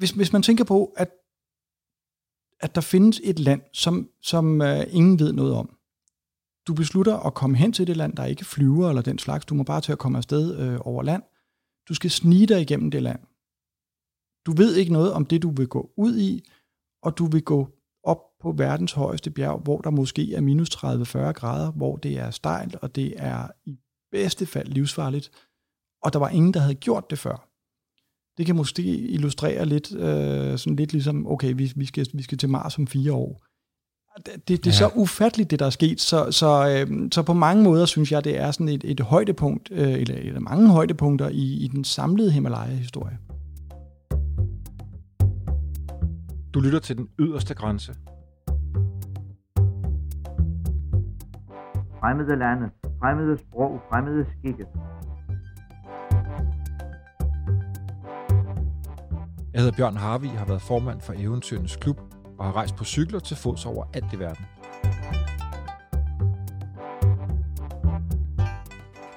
[0.00, 1.10] hvis, hvis man tænker på, at,
[2.60, 5.76] at der findes et land, som, som øh, ingen ved noget om.
[6.66, 9.46] Du beslutter at komme hen til det land, der ikke flyver eller den slags.
[9.46, 11.22] Du må bare til at komme afsted øh, over land.
[11.88, 13.20] Du skal snige dig igennem det land.
[14.46, 16.48] Du ved ikke noget om det, du vil gå ud i,
[17.02, 17.68] og du vil gå
[18.04, 22.30] op på verdens højeste bjerg, hvor der måske er minus 30-40 grader, hvor det er
[22.30, 23.78] stejlt, og det er i
[24.10, 25.30] bedste fald livsfarligt,
[26.02, 27.49] og der var ingen, der havde gjort det før.
[28.40, 32.38] Det kan måske illustrere lidt, øh, sådan lidt ligesom, okay, vi, vi, skal, vi skal
[32.38, 33.42] til Mars om fire år.
[34.26, 34.72] Det, det, er ja.
[34.72, 38.24] så ufatteligt, det der er sket, så, så, øh, så på mange måder synes jeg,
[38.24, 42.32] det er sådan et, et højdepunkt, øh, eller, eller mange højdepunkter i, i den samlede
[42.32, 43.18] Himalaya-historie.
[46.54, 47.94] Du lytter til den yderste grænse.
[52.00, 52.70] Fremmede lande,
[53.00, 54.66] fremmede sprog, fremmede skikke.
[59.52, 62.00] Jeg hedder Bjørn Harvi, har været formand for Eventyrenes Klub
[62.38, 64.44] og har rejst på cykler til fods over alt i verden.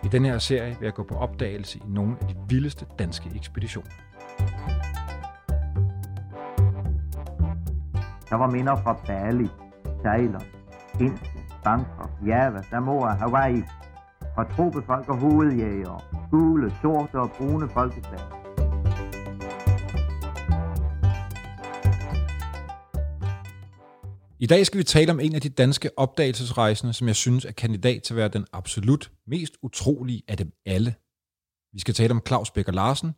[0.04, 3.32] I denne her serie vil jeg gå på opdagelse i nogle af de vildeste danske
[3.36, 3.90] ekspeditioner.
[8.30, 9.50] Der var minder fra Bali,
[10.04, 10.46] Thailand,
[10.94, 11.20] Indien,
[11.64, 13.64] Bangkok, Java, Samoa, Hawaii.
[14.36, 18.43] Fra tropefolk og hovedjæger, gule, sorte og brune folkeslag.
[24.44, 27.52] I dag skal vi tale om en af de danske opdagelsesrejsende, som jeg synes er
[27.52, 30.96] kandidat til at være den absolut mest utrolige af dem alle.
[31.74, 33.12] Vi skal tale om Claus Becker Larsen,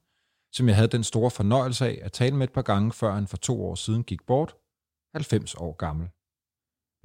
[0.54, 3.28] som jeg havde den store fornøjelse af at tale med et par gange, før han
[3.28, 4.56] for to år siden gik bort,
[5.14, 6.08] 90 år gammel.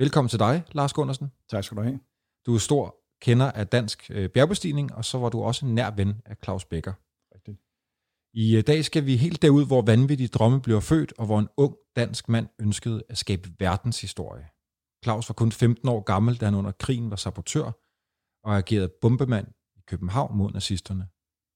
[0.02, 1.32] Velkommen til dig, Lars Gundersen.
[1.50, 2.00] Tak skal du have.
[2.46, 5.90] Du er stor kender af dansk øh, bjergbestigning, og så var du også en nær
[5.90, 6.92] ven af Claus Becker.
[8.34, 11.48] I øh, dag skal vi helt derud, hvor vanvittige drømme bliver født, og hvor en
[11.56, 14.48] ung dansk mand ønskede at skabe verdenshistorie.
[15.04, 17.72] Claus var kun 15 år gammel, da han under krigen var sabotør
[18.44, 19.46] og agerede bombemand
[19.76, 21.08] i København mod nazisterne.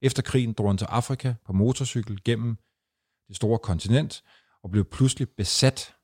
[0.03, 2.57] Efter krigen drog han til Afrika på motorcykel gennem
[3.29, 4.25] det store kontinent
[4.63, 5.95] og blev pludselig besat,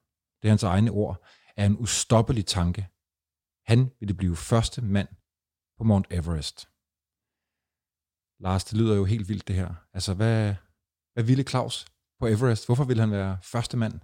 [0.43, 2.89] det er hans egne ord, af en ustoppelig tanke.
[3.67, 5.09] Han ville blive første mand
[5.79, 6.69] på Mount Everest.
[8.43, 9.75] Lars, det lyder jo helt vildt det her.
[9.93, 10.55] Altså, hvad,
[11.13, 11.87] hvad ville Claus
[12.21, 12.67] på Everest?
[12.67, 14.01] Hvorfor ville han være første mand?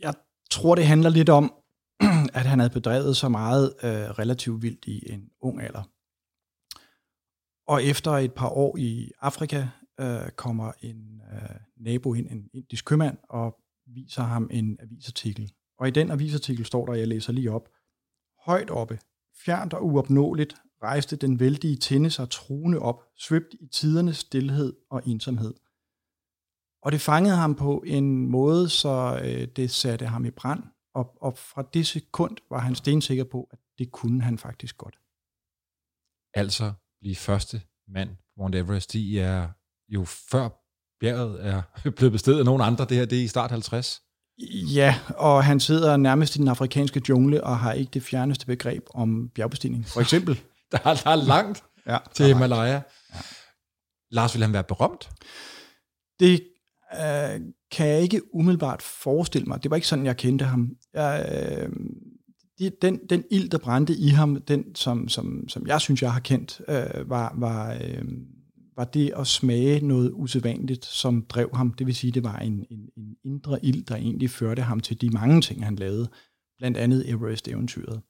[0.00, 0.14] Jeg
[0.50, 1.54] tror, det handler lidt om,
[2.38, 5.82] at han havde bedrevet så meget øh, relativt vildt i en ung alder.
[7.66, 9.68] Og efter et par år i Afrika
[10.00, 13.56] øh, kommer en øh, nabo ind, en indisk købmand, og
[13.86, 15.52] viser ham en avisartikel.
[15.78, 17.68] Og i den avisartikel står der, jeg læser lige op,
[18.44, 18.98] højt oppe,
[19.44, 25.02] fjernt og uopnåeligt, rejste den vældige tinde sig truende op, svøbt i tidernes stillhed og
[25.06, 25.54] ensomhed.
[26.82, 30.62] Og det fangede ham på en måde, så øh, det satte ham i brand,
[30.94, 34.98] og, og fra det sekund var han stensikker på, at det kunne han faktisk godt.
[36.34, 39.48] Altså blive første mand på Mount Everest, de er
[39.88, 40.48] jo før
[41.00, 41.62] bjerget er
[41.96, 42.84] blevet bestedet af nogen andre.
[42.84, 44.02] Det her det er i start 50.
[44.74, 48.86] Ja, og han sidder nærmest i den afrikanske jungle og har ikke det fjerneste begreb
[48.94, 50.40] om bjergbestigning, for eksempel.
[50.72, 52.72] der, er, der er langt ja, til Himalaya.
[52.72, 52.82] Ja.
[54.10, 55.10] Lars, vil han være berømt?
[56.20, 56.42] Det
[56.92, 57.40] øh,
[57.70, 59.62] kan jeg ikke umiddelbart forestille mig.
[59.62, 60.76] Det var ikke sådan, jeg kendte ham.
[60.94, 61.28] Jeg,
[61.62, 61.72] øh,
[62.58, 66.12] de, den, den ild, der brændte i ham, den som, som, som jeg synes, jeg
[66.12, 68.04] har kendt, øh, var, var, øh,
[68.76, 71.72] var det at smage noget usædvanligt, som drev ham.
[71.72, 75.00] Det vil sige, det var en, en, en indre ild, der egentlig førte ham til
[75.00, 76.10] de mange ting, han lavede.
[76.58, 78.00] Blandt andet Everest-eventyret.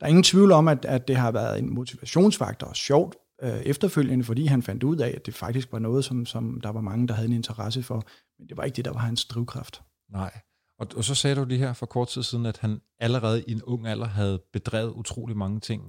[0.00, 3.60] Der er ingen tvivl om, at, at det har været en motivationsfaktor og sjovt øh,
[3.60, 6.80] efterfølgende, fordi han fandt ud af, at det faktisk var noget, som, som der var
[6.80, 8.02] mange, der havde en interesse for.
[8.38, 9.82] Men det var ikke det, der var hans drivkraft.
[10.12, 10.40] Nej.
[10.78, 13.52] Og, og så sagde du lige her for kort tid siden, at han allerede i
[13.52, 15.82] en ung alder havde bedrevet utrolig mange ting.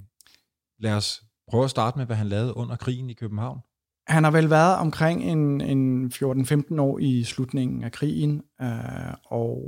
[0.80, 3.60] Lad os prøve at starte med, hvad han lavede under krigen i København.
[4.08, 9.64] Han har vel været omkring en, en 14-15 år i slutningen af krigen, øh, og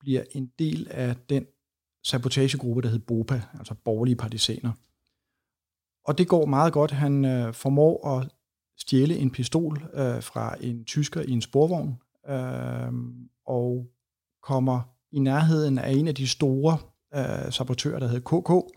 [0.00, 1.46] bliver en del af den
[2.02, 4.72] sabotagegruppe, der hed BOPA, altså borgerlige partisaner.
[6.04, 6.90] Og det går meget godt.
[6.90, 8.28] Han øh, formår at
[8.76, 12.92] stjæle en pistol øh, fra en tysker i en sporvogn, øh,
[13.46, 13.86] og
[14.42, 14.80] kommer
[15.12, 16.78] i nærheden af en af de store
[17.14, 18.76] øh, sabotører, der hed KK,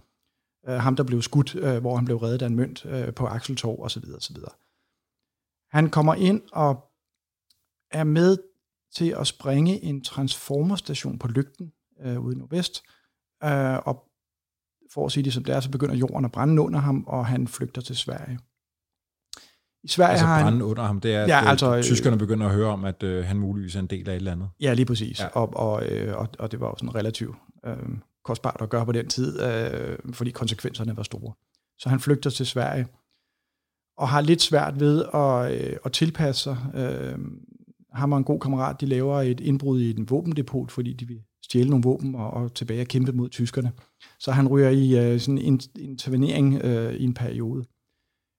[0.67, 3.25] øh, ham der blev skudt, øh, hvor han blev reddet af en mønt øh, på
[3.25, 4.03] Akseltorv osv.
[4.17, 4.37] osv.
[5.71, 6.91] Han kommer ind og
[7.91, 8.37] er med
[8.95, 12.83] til at springe en transformerstation på lygten øh, ude i nordvest,
[13.45, 14.03] øh, og
[14.93, 17.25] for at sige det som det er, så begynder jorden at brænde under ham, og
[17.25, 18.39] han flygter til Sverige.
[19.83, 20.45] I Sverige Altså har han...
[20.45, 22.85] brænde under ham, det er, at Ja, ja, altså, altså, tyskerne begynder at høre om,
[22.85, 24.49] at øh, han muligvis er en del af et eller andet.
[24.61, 25.19] Ja, lige præcis.
[25.19, 25.27] Ja.
[25.27, 27.75] Og, og, øh, og, og det var jo sådan relativt øh,
[28.23, 31.33] kostbart at gøre på den tid, øh, fordi konsekvenserne var store.
[31.77, 32.87] Så han flygter til Sverige,
[33.97, 36.57] og har lidt svært ved at, øh, at tilpasse sig.
[36.75, 37.19] Øh,
[37.93, 41.21] ham og en god kammerat, de laver et indbrud i en våbendepot, fordi de vil
[41.45, 43.71] stjæle nogle våben og, og tilbage og kæmpe mod tyskerne.
[44.19, 47.65] Så han ryger i øh, sådan en intervenering øh, i en periode.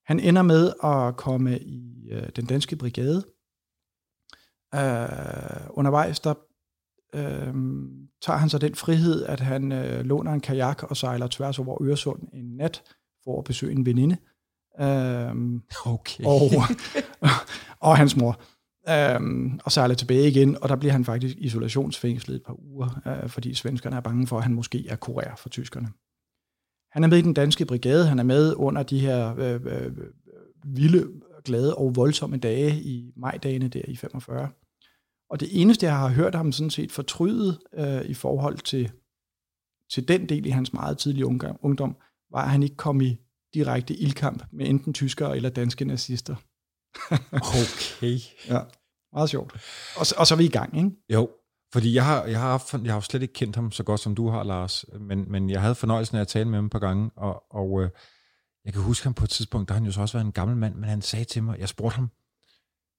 [0.06, 3.24] Han ender med at komme i øh, den danske brigade.
[4.74, 6.34] Øh, undervejs, der
[7.14, 7.54] øh,
[8.22, 11.82] tager han så den frihed, at han øh, låner en kajak og sejler tværs over
[11.82, 12.82] Øresund en nat
[13.24, 14.16] for at besøge en veninde.
[14.80, 16.24] Øh, Okay.
[16.24, 16.40] og,
[17.88, 18.40] og hans mor.
[18.88, 23.28] Øhm, og sejler tilbage igen, og der bliver han faktisk isolationsfængslet et par uger, øh,
[23.28, 25.88] fordi svenskerne er bange for, at han måske er kurér for tyskerne.
[26.92, 29.84] Han er med i den danske brigade, han er med under de her øh, øh,
[29.86, 29.92] øh
[30.64, 31.08] vilde,
[31.44, 34.48] glade og voldsomme dage i majdagene der i 45.
[35.30, 38.92] Og det eneste, jeg har hørt ham sådan set fortryde øh, i forhold til,
[39.90, 41.96] til den del i hans meget tidlige ungdom, ungdom,
[42.30, 43.16] var, at han ikke kom i
[43.54, 46.36] direkte ildkamp med enten tyskere eller danske nazister
[47.32, 48.18] okay.
[48.48, 48.60] Ja,
[49.12, 49.52] meget sjovt.
[49.96, 50.90] Og, så- og så er vi i gang, ikke?
[51.12, 51.30] Jo,
[51.72, 54.00] fordi jeg har, jeg, har, haft- jeg har jo slet ikke kendt ham så godt,
[54.00, 56.72] som du har, Lars, men, men jeg havde fornøjelsen af at tale med ham et
[56.72, 57.90] par gange, og, og øh,
[58.64, 60.32] jeg kan huske ham på et tidspunkt, der har han jo så også været en
[60.32, 62.08] gammel mand, men han sagde til mig, jeg spurgte ham,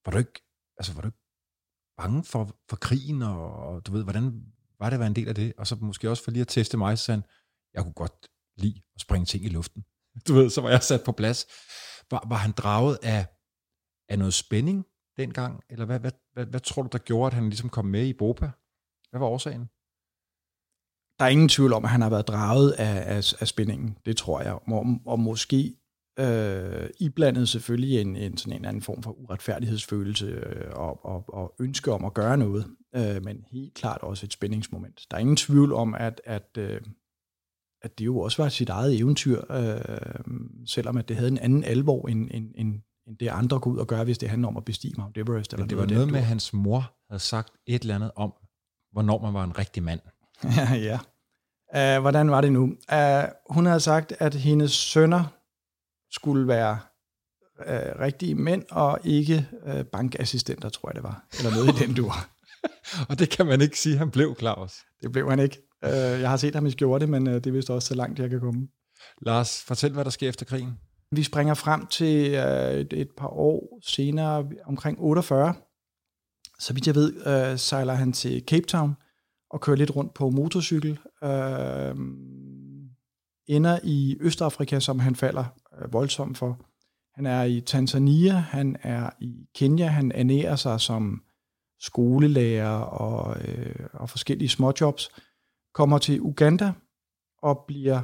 [0.06, 0.42] var du ikke,
[0.78, 1.18] altså, var du ikke
[1.98, 4.42] bange for, for krigen, og, og du ved, hvordan
[4.80, 5.54] var det at være en del af det?
[5.58, 7.30] Og så måske også for lige at teste mig, så sagde han,
[7.74, 8.28] jeg kunne godt
[8.58, 9.86] lide at springe ting i luften.
[10.28, 11.46] Du ved, så var jeg sat på plads.
[12.12, 13.26] Var, var han draget af,
[14.10, 14.86] af noget spænding
[15.18, 15.64] dengang?
[15.70, 18.14] Eller hvad, hvad, hvad, hvad tror du, der gjorde, at han ligesom kom med i
[18.14, 18.52] Bopa?
[19.10, 19.70] Hvad var årsagen?
[21.20, 23.98] Der er ingen tvivl om, at han har været draget af, af, af spændingen.
[24.06, 24.54] Det tror jeg.
[24.54, 25.76] Og, og måske
[26.20, 31.56] øh, iblandet selvfølgelig en, en sådan en anden form for uretfærdighedsfølelse øh, og, og, og
[31.60, 32.66] ønske om at gøre noget.
[32.96, 35.02] Øh, men helt klart også et spændingsmoment.
[35.12, 36.82] Der er ingen tvivl om, at, at, øh,
[37.82, 40.08] at det jo også var sit eget eventyr, øh,
[40.66, 43.78] selvom at det havde en anden alvor, end, end, end, end det andre går ud
[43.78, 45.54] og gøre, hvis det handler om at bestige Mount Everest.
[45.54, 48.12] Eller Men det var noget den med, at hans mor havde sagt et eller andet
[48.16, 48.34] om,
[48.92, 50.00] hvornår man var en rigtig mand.
[50.90, 51.00] ja.
[51.76, 52.64] Uh, hvordan var det nu?
[52.64, 55.24] Uh, hun havde sagt, at hendes sønner
[56.12, 56.80] skulle være
[57.60, 61.26] uh, rigtige mænd, og ikke uh, bankassistenter, tror jeg det var.
[61.38, 62.14] Eller noget i den dur.
[63.10, 64.76] Og det kan man ikke sige, han blev, Claus.
[65.02, 65.58] Det blev han ikke.
[65.86, 68.20] Uh, jeg har set ham i skjorte, men uh, det er vist også så langt,
[68.20, 68.68] jeg kan komme.
[69.22, 70.80] Lars, fortæl, hvad der sker efter krigen.
[71.12, 75.54] Vi springer frem til øh, et, et par år senere, omkring 48.
[76.60, 78.96] Så vidt jeg ved, øh, sejler han til Cape Town
[79.50, 81.00] og kører lidt rundt på motorcykel.
[81.24, 81.96] Øh,
[83.48, 85.46] ender i Østafrika, som han falder
[85.82, 86.60] øh, voldsomt for.
[87.16, 91.24] Han er i Tanzania, han er i Kenya, han ernærer sig som
[91.80, 95.10] skolelærer og, øh, og forskellige småjobs.
[95.74, 96.74] Kommer til Uganda
[97.42, 98.02] og bliver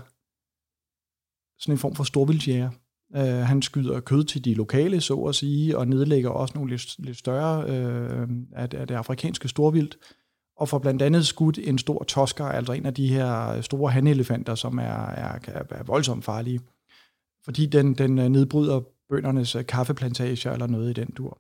[1.60, 2.70] sådan en form for storvildtjæger.
[3.16, 6.96] Øh, han skyder kød til de lokale, så at sige, og nedlægger også nogle lidt,
[7.00, 9.98] lidt større øh, af, det, af det afrikanske storvildt,
[10.58, 14.56] og får blandt andet skudt en stor tosker, altså en af de her store hanelefanter,
[14.56, 15.40] som er, er,
[15.70, 16.60] er voldsomt farlige,
[17.46, 21.38] fordi den, den øh, nedbryder bøndernes øh, kaffeplantager eller noget i den dur.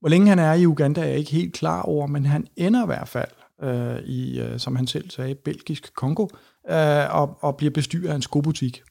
[0.00, 2.82] Hvor længe han er i Uganda, er jeg ikke helt klar over, men han ender
[2.82, 3.30] i hvert fald
[3.62, 6.26] øh, i, øh, som han selv sagde, belgisk Kongo,
[6.70, 8.82] øh, og, og bliver bestyrer af en skobutik.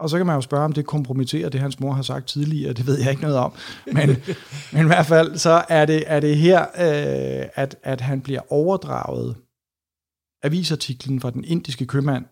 [0.00, 2.72] Og så kan man jo spørge, om det kompromitterer det, hans mor har sagt tidligere.
[2.72, 3.52] Det ved jeg ikke noget om.
[3.86, 4.08] Men,
[4.72, 8.52] men i hvert fald, så er det, er det her, øh, at, at han bliver
[8.52, 9.36] overdraget
[10.42, 12.24] avisartiklen fra den indiske købmand,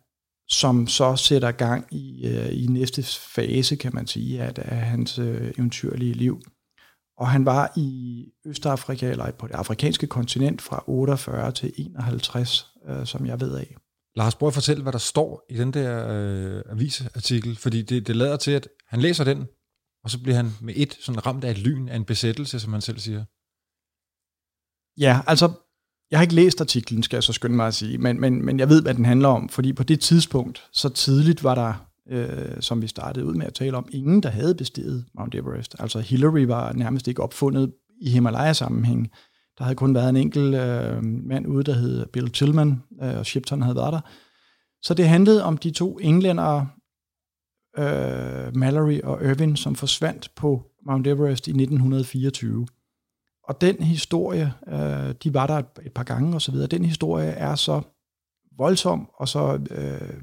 [0.49, 3.03] som så sætter gang i, øh, i næste
[3.35, 6.41] fase, kan man sige, af, af hans øh, eventyrlige liv.
[7.19, 13.07] Og han var i Østafrika, eller på det afrikanske kontinent, fra 48 til 51, øh,
[13.07, 13.77] som jeg ved af.
[14.17, 18.17] Lars, prøv at fortælle, hvad der står i den der øh, avisartikel, fordi det, det
[18.17, 19.47] lader til, at han læser den,
[20.05, 22.73] og så bliver han med et sådan ramt af et lyn af en besættelse, som
[22.73, 23.25] han selv siger.
[25.01, 25.53] Ja, altså,
[26.11, 28.59] jeg har ikke læst artiklen, skal jeg så skynde mig at sige, men, men, men
[28.59, 31.75] jeg ved, hvad den handler om, fordi på det tidspunkt, så tidligt var der,
[32.09, 35.77] øh, som vi startede ud med at tale om, ingen, der havde besteget Mount Everest.
[35.79, 39.11] Altså Hillary var nærmest ikke opfundet i Himalaya-sammenhæng.
[39.59, 43.27] Der havde kun været en enkelt øh, mand ude, der hed Bill Tillman, øh, og
[43.27, 44.01] Shipton havde været der.
[44.83, 46.69] Så det handlede om de to englændere,
[47.79, 52.67] øh, Mallory og Irvin, som forsvandt på Mount Everest i 1924.
[53.49, 56.85] Og den historie, øh, de var der et, et par gange og så videre, den
[56.85, 57.83] historie er så
[58.59, 60.21] voldsom og så øh,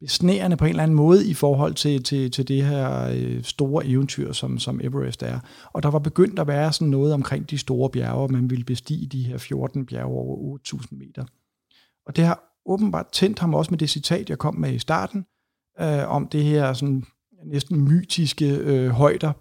[0.00, 3.86] besnærende på en eller anden måde i forhold til, til, til det her øh, store
[3.86, 5.40] eventyr, som, som Everest er.
[5.72, 9.06] Og der var begyndt at være sådan noget omkring de store bjerge, man ville bestige
[9.06, 11.24] de her 14 bjerge over 8.000 meter.
[12.06, 15.24] Og det har åbenbart tændt ham også med det citat, jeg kom med i starten,
[15.80, 17.04] øh, om det her sådan
[17.44, 19.32] næsten mytiske øh, højder,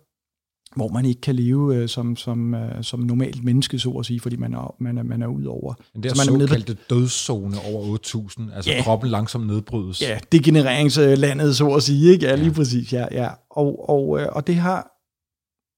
[0.76, 4.20] hvor man ikke kan leve øh, som, som, øh, som normalt menneske, så at sige,
[4.20, 5.74] fordi man er, man er, man er ud over.
[5.94, 6.82] Men det er så man såkaldte på...
[6.90, 8.84] dødszone over 8.000, altså yeah.
[8.84, 10.02] kroppen langsomt nedbrydes.
[10.02, 12.26] Ja, degenereringslandet, så at sige, ikke?
[12.26, 12.54] Ja, lige ja.
[12.54, 13.06] præcis, ja.
[13.12, 13.30] ja.
[13.50, 14.92] Og, og, øh, og det har,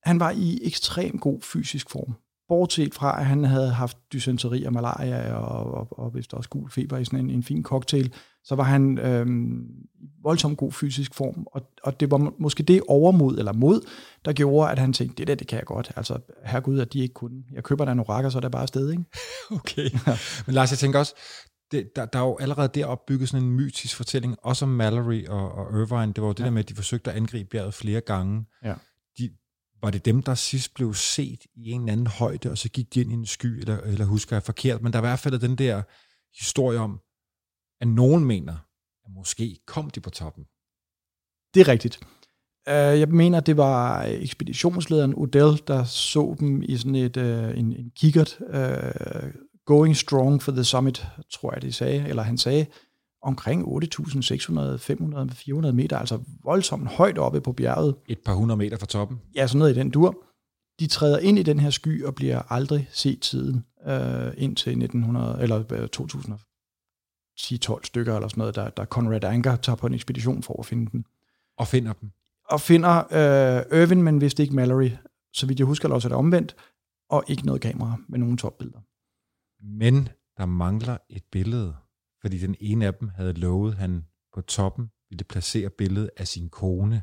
[0.10, 2.14] han var i ekstrem god fysisk form.
[2.51, 6.50] Bortset fra, at han havde haft dysenteri og malaria, og, og, og hvis der også
[6.50, 9.65] gul feber i sådan en, en fin cocktail, så var han øhm,
[10.24, 13.81] voldsomt god fysisk form, og, og det var måske det overmod, eller mod,
[14.25, 15.91] der gjorde, at han tænkte, det der, det kan jeg godt.
[15.96, 17.43] Altså, herregud, at de ikke kunne.
[17.53, 19.03] Jeg køber der nogle rakker, så er det bare sted, ikke?
[19.60, 19.89] okay.
[20.08, 20.17] Ja.
[20.46, 21.15] Men Lars, jeg tænker også,
[21.72, 25.25] det, der, der er jo allerede der opbygget sådan en mytisk fortælling, også om Mallory
[25.27, 26.13] og, og Irvine.
[26.13, 26.46] Det var jo det ja.
[26.46, 28.46] der med, at de forsøgte at angribe bjerget flere gange.
[28.63, 28.74] Ja.
[29.82, 32.94] Var det dem, der sidst blev set i en eller anden højde, og så gik
[32.94, 35.20] de ind i en sky, eller, eller husker jeg forkert, men der var i hvert
[35.20, 35.82] fald den der
[36.40, 37.00] historie om,
[37.82, 38.54] at nogen mener,
[39.06, 40.44] at måske kom de på toppen.
[41.54, 42.00] Det er rigtigt.
[42.68, 47.74] Øh, jeg mener, det var ekspeditionslederen Odell, der så dem i sådan et, øh, en,
[47.74, 49.32] en kikkert, uh,
[49.66, 52.66] going strong for the summit, tror jeg, de sagde, eller han sagde,
[53.22, 57.96] omkring 8.600, 500, 400 meter, altså voldsomt højt oppe på bjerget.
[58.08, 59.22] Et par hundrede meter fra toppen?
[59.36, 60.24] Ja, sådan noget i den dur.
[60.80, 65.42] De træder ind i den her sky og bliver aldrig set siden øh, indtil 1900,
[65.42, 66.34] eller 2000,
[67.40, 70.66] 10-12 stykker eller sådan noget, der, der Conrad Anker tager på en ekspedition for at
[70.66, 71.06] finde den.
[71.58, 72.12] Og finder dem.
[72.50, 74.90] Og finder øh, Irvin, men vidste ikke Mallory.
[75.34, 76.56] Så vidt jeg husker, også er det omvendt.
[77.10, 78.80] Og ikke noget kamera med nogen topbilleder.
[79.63, 81.75] Men der mangler et billede,
[82.22, 86.28] fordi den ene af dem havde lovet, at han på toppen ville placere billedet af
[86.28, 87.01] sin kone.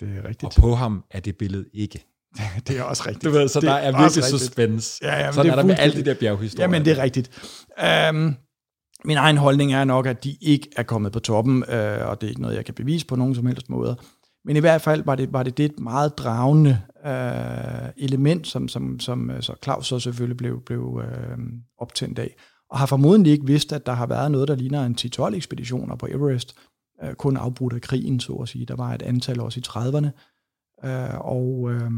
[0.00, 0.44] Det er rigtigt.
[0.44, 2.06] Og på ham er det billede ikke.
[2.68, 3.24] det er også rigtigt.
[3.24, 4.98] Du ved, så det der er, er virkelig suspense.
[5.02, 6.64] Ja, ja, Sådan det er, er der med alle de der bjerghistorier.
[6.64, 7.30] Jamen, det er rigtigt.
[8.10, 8.36] Um,
[9.04, 12.26] min egen holdning er nok, at de ikke er kommet på toppen, øh, og det
[12.26, 13.94] er ikke noget, jeg kan bevise på nogen som helst måder.
[14.44, 18.68] Men i hvert fald var det, var det, det et meget dragende øh, element, som,
[18.68, 21.38] som, som øh, så Claus så selvfølgelig blev, blev øh,
[21.78, 22.36] optændt af.
[22.70, 25.96] Og har formodentlig ikke vidst, at der har været noget, der ligner en 10-12 ekspeditioner
[25.96, 26.54] på Everest,
[27.02, 28.66] øh, kun afbrudt af krigen, så at sige.
[28.66, 30.10] Der var et antal også i 30'erne.
[30.88, 31.90] Øh, og, øh,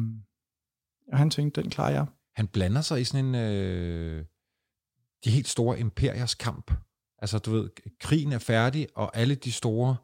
[1.12, 2.06] og han tænkte, den klarer jeg.
[2.36, 3.34] Han blander sig i sådan en...
[3.34, 4.24] Øh,
[5.24, 6.70] de helt store imperiers kamp
[7.22, 9.96] Altså, du ved, krigen er færdig, og alle de store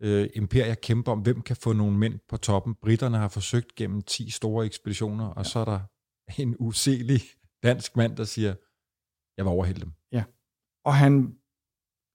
[0.00, 2.74] øh, imperier kæmper om, hvem kan få nogle mænd på toppen.
[2.74, 5.48] Britterne har forsøgt gennem 10 store ekspeditioner, og ja.
[5.50, 5.80] så er der
[6.38, 7.20] en uselig
[7.62, 8.54] dansk mand, der siger,
[9.36, 9.92] jeg vil overhælde dem.
[10.84, 11.32] Og han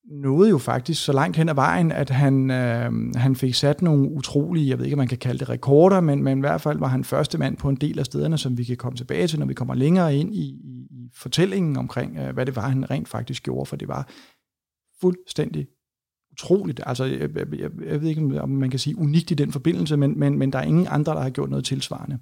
[0.08, 4.12] nåede jo faktisk så langt hen ad vejen, at han, øh, han fik sat nogle
[4.12, 6.80] utrolige, jeg ved ikke, om man kan kalde det rekorder, men, men i hvert fald
[6.80, 9.40] var han første mand på en del af stederne, som vi kan komme tilbage til,
[9.40, 12.90] når vi kommer længere ind i, i, i fortællingen omkring, øh, hvad det var, han
[12.90, 14.10] rent faktisk gjorde, for det var
[15.02, 15.68] fuldstændig
[16.32, 16.82] utroligt.
[16.86, 19.98] Altså, jeg, jeg, jeg, jeg ved ikke, om man kan sige unikt i den forbindelse,
[19.98, 22.20] men, men, men der er ingen andre, der har gjort noget tilsvarende.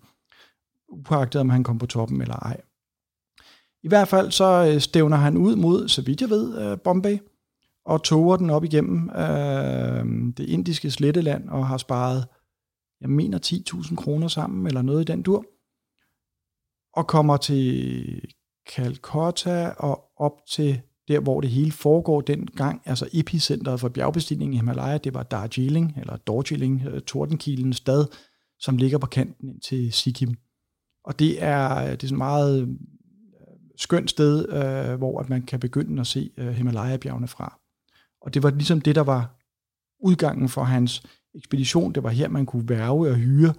[0.89, 2.61] Upåagtet om han kom på toppen eller ej.
[3.86, 7.18] I hvert fald så øh, stævner han ud mod, så vidt jeg ved, øh, Bombay,
[7.86, 12.27] og toger den op igennem øh, det indiske sletteland, og har sparet,
[13.01, 15.46] jeg mener, 10.000 kroner sammen, eller noget i den dur,
[16.94, 18.22] og kommer til
[18.75, 24.58] Calcutta og op til der hvor det hele foregår dengang, altså epicentret for bjergbestigning i
[24.58, 28.06] Himalaya, det var Darjeeling, eller Darjeeling, øh, Tordenkilen stad,
[28.60, 30.36] som ligger på kanten ind til Sikkim.
[31.04, 32.77] Og det er, det er sådan meget
[33.77, 37.60] skønt sted, øh, hvor at man kan begynde at se øh, Himalaya-bjergene fra.
[38.22, 39.36] Og det var ligesom det, der var
[40.00, 41.03] udgangen for hans
[41.36, 41.94] ekspedition.
[41.94, 43.53] Det var her, man kunne værve og hyre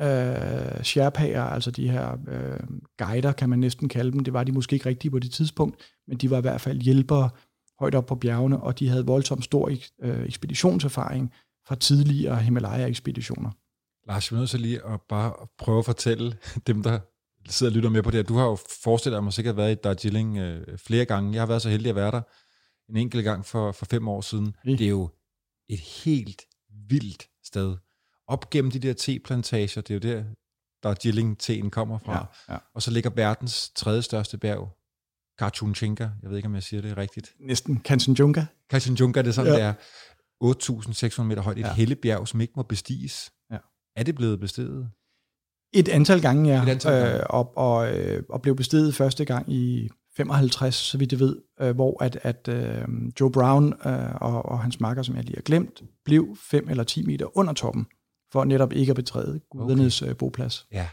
[0.00, 2.60] øh, Sherpaer, altså de her øh,
[2.98, 4.20] guider, kan man næsten kalde dem.
[4.20, 5.76] Det var de måske ikke rigtige på det tidspunkt,
[6.08, 7.30] men de var i hvert fald hjælpere
[7.78, 9.70] højt op på bjergene, og de havde voldsomt stor
[10.02, 11.32] øh, ekspeditionserfaring
[11.66, 13.50] fra tidligere Himalaya-ekspeditioner.
[14.08, 16.98] Lars, vi er nødt til lige at bare prøve at fortælle dem, der
[17.48, 18.22] sidder og lytter med på det her.
[18.22, 21.32] Du har jo forestillet dig, at man sikkert været i Darjeeling øh, flere gange.
[21.32, 22.22] Jeg har været så heldig at være der
[22.88, 24.56] en enkelt gang for, for fem år siden.
[24.66, 24.70] Ja.
[24.70, 25.10] Det er jo
[25.68, 26.42] et helt
[26.88, 27.76] vildt sted
[28.26, 30.24] op gennem de der teplantager, det er jo der,
[30.82, 32.26] der Jilling-teen kommer fra.
[32.48, 32.58] Ja, ja.
[32.74, 34.76] Og så ligger verdens tredje største bjerg,
[35.38, 36.08] Kanchenjunga.
[36.22, 37.34] Jeg ved ikke, om jeg siger det rigtigt.
[37.40, 37.80] Næsten.
[37.80, 38.44] Kanchenjunga.
[38.70, 39.58] Kanchenjunga, det er sådan, ja.
[39.58, 39.74] det er.
[41.20, 41.58] 8.600 meter højt.
[41.58, 41.74] Et ja.
[41.74, 43.32] helgebjerg, som ikke må bestiges.
[43.50, 43.58] Ja.
[43.96, 44.90] Er det blevet bestedet?
[45.72, 46.62] Et antal gange, ja.
[46.62, 47.14] Et antal gange.
[47.14, 51.36] Øh, og, og, øh, og blev bestedet første gang i 55, så vidt jeg ved,
[51.60, 52.84] øh, hvor at, at øh,
[53.20, 56.84] Joe Brown øh, og, og hans makker, som jeg lige har glemt, blev 5 eller
[56.84, 57.86] 10 meter under toppen,
[58.32, 60.10] for netop ikke at betræde gudernes okay.
[60.10, 60.66] øh, boplads.
[60.72, 60.88] Ja.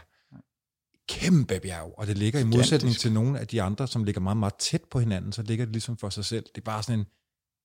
[1.08, 4.36] Kæmpe bjerg, og det ligger i modsætning til nogle af de andre, som ligger meget,
[4.36, 6.44] meget tæt på hinanden, så ligger det ligesom for sig selv.
[6.54, 7.06] Det er bare sådan en,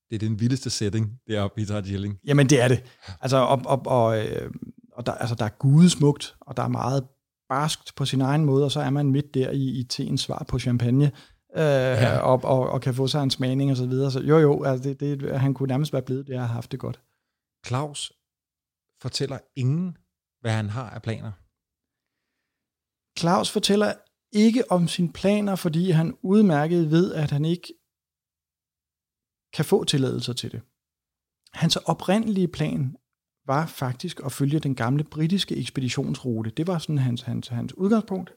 [0.10, 2.20] det er den vildeste setting deroppe i Darjeeling.
[2.26, 2.84] Jamen, det er det.
[3.22, 4.52] Altså, og, og, og, øh,
[4.92, 7.08] og der, altså, der er gudesmukt, og der er meget
[7.50, 10.46] barskt på sin egen måde, og så er man midt der i, i teens svar
[10.48, 11.06] på champagne,
[11.56, 11.62] øh,
[12.04, 12.18] ja.
[12.18, 14.12] og, og, og kan få sig en smagning og så videre.
[14.12, 16.80] Så jo, jo, altså det, det, han kunne nærmest være blevet det, har haft det
[16.80, 17.02] godt.
[17.68, 18.14] Claus
[19.02, 19.98] fortæller ingen,
[20.42, 21.32] hvad han har af planer.
[23.20, 23.94] Claus fortæller
[24.32, 27.74] ikke om sine planer, fordi han udmærket ved, at han ikke
[29.54, 30.62] kan få tilladelser til det.
[31.54, 32.96] Hans oprindelige plan
[33.48, 36.50] var faktisk at følge den gamle britiske ekspeditionsrute.
[36.50, 38.34] Det var sådan hans, hans, hans udgangspunkt.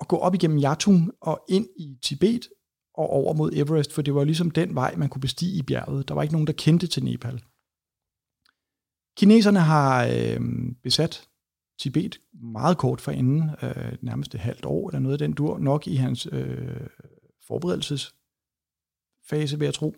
[0.00, 2.48] At gå op igennem Yatung og ind i Tibet
[2.94, 6.08] og over mod Everest, for det var ligesom den vej, man kunne bestige i bjerget.
[6.08, 7.42] Der var ikke nogen, der kendte til Nepal.
[9.16, 10.40] Kineserne har øh,
[10.82, 11.28] besat
[11.78, 15.58] Tibet meget kort for inden, øh, nærmest et halvt år eller noget af den dur,
[15.58, 16.86] nok i hans øh,
[17.46, 19.94] forberedelsesfase, vil jeg tro.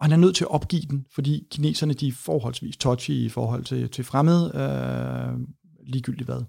[0.00, 3.28] Og han er nødt til at opgive den, fordi kineserne de er forholdsvis touchy i
[3.28, 5.38] forhold til, til fremmede, øh,
[5.86, 6.42] ligegyldigt hvad.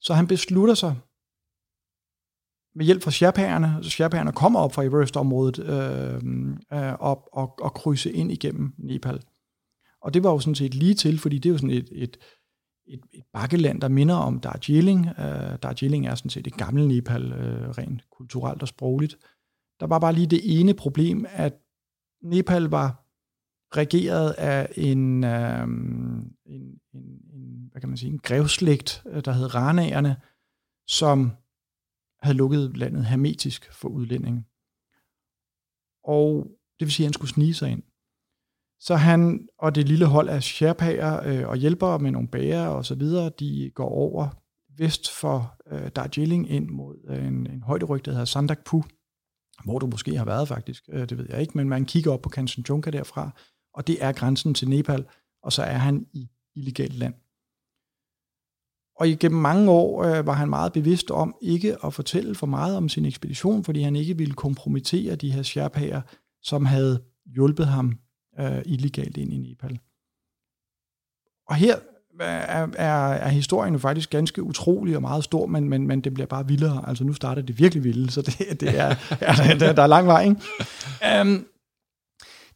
[0.00, 0.96] Så han beslutter sig
[2.74, 6.14] med hjælp fra Sherpaerne, så Sherpaerne kommer op fra Everest-området øh,
[6.72, 9.22] øh, og, og, og krydse ind igennem Nepal.
[10.02, 12.16] Og det var jo sådan set lige til, fordi det er jo sådan et, et,
[12.86, 15.06] et, et bakkeland, der minder om Darjeeling.
[15.06, 19.18] Øh, Darjeeling er sådan set et gammelt Nepal, øh, rent kulturelt og sprogligt.
[19.80, 21.54] Der var bare lige det ene problem, at
[22.22, 23.04] Nepal var
[23.76, 26.80] regeret af en, øh, en, en,
[27.32, 30.16] en, hvad kan man sige, en grevslægt, øh, der hed Ranaerne,
[30.86, 31.32] som
[32.22, 34.44] havde lukket landet hermetisk for udlændinge.
[36.04, 36.46] Og
[36.78, 37.82] det vil sige, at han skulle snige sig ind.
[38.80, 42.84] Så han og det lille hold af sherpaer øh, og hjælpere med nogle bager og
[42.84, 44.28] så videre, de går over
[44.78, 48.82] vest for øh, Darjeeling ind mod øh, en, en højderyg, der hedder Sandakpu,
[49.64, 52.22] hvor du måske har været faktisk, øh, det ved jeg ikke, men man kigger op
[52.22, 53.30] på Kanchenjunga derfra,
[53.74, 55.06] og det er grænsen til Nepal,
[55.42, 57.14] og så er han i illegalt land.
[58.96, 62.76] Og igennem mange år øh, var han meget bevidst om ikke at fortælle for meget
[62.76, 66.02] om sin ekspedition, fordi han ikke ville kompromittere de her sherpaer,
[66.42, 67.98] som havde hjulpet ham
[68.40, 69.78] øh, illegalt ind i Nepal.
[71.46, 71.78] Og her
[72.24, 76.14] er, er, er historien jo faktisk ganske utrolig og meget stor, men, men, men det
[76.14, 76.84] bliver bare vildere.
[76.88, 80.06] Altså nu starter det virkelig vildt, så det, det er, ja, der, der er lang
[80.06, 80.22] vej.
[80.22, 81.20] Ikke?
[81.20, 81.46] Um,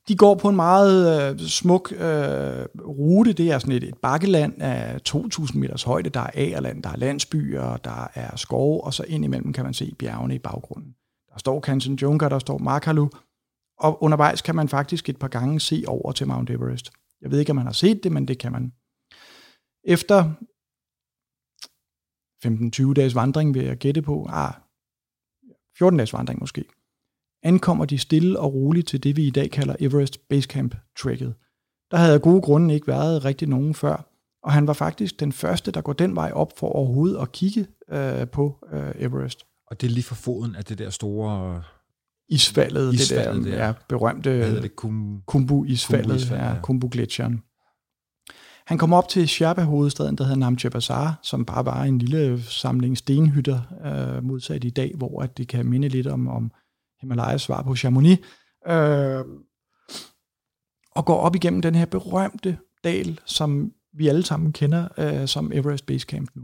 [0.09, 3.33] de går på en meget øh, smuk øh, rute.
[3.33, 6.11] Det er sådan et, et bakkeland af 2.000 meters højde.
[6.11, 9.95] Der er agerland, der er landsbyer, der er skove, og så indimellem kan man se
[9.99, 10.95] bjergene i baggrunden.
[11.33, 13.09] Der står Kanchenjunga, der står Makalu,
[13.79, 16.91] og undervejs kan man faktisk et par gange se over til Mount Everest.
[17.23, 18.73] Jeg ved ikke, om man har set det, men det kan man.
[19.85, 20.33] Efter
[22.47, 24.55] 15-20 dages vandring vil jeg gætte på, ah,
[25.79, 26.65] 14 dages vandring måske,
[27.43, 31.35] ankommer de stille og roligt til det, vi i dag kalder Everest Base Camp Trekket.
[31.91, 35.33] Der havde af gode grunde ikke været rigtig nogen før, og han var faktisk den
[35.33, 39.47] første, der går den vej op for overhovedet at kigge øh, på øh, Everest.
[39.67, 41.63] Og det er lige for foden af det der store
[42.29, 44.77] isfaldet, isfaldet det der ja, berømte det?
[44.77, 47.43] Kum, Kumbu-isfaldet, Kumbu ja, Kumbu-gletsjeren.
[48.67, 52.99] Han kom op til Sherpa-hovedstaden, der hedder Namche Bazaar, som bare var en lille samling
[52.99, 56.51] stenhytter, øh, modsat i dag, hvor at det kan minde lidt om, om
[57.01, 58.19] Himalayas svar på Chamonix.
[58.67, 59.25] Øh,
[60.95, 65.53] og går op igennem den her berømte dal, som vi alle sammen kender øh, som
[65.53, 66.43] Everest Base Camp nu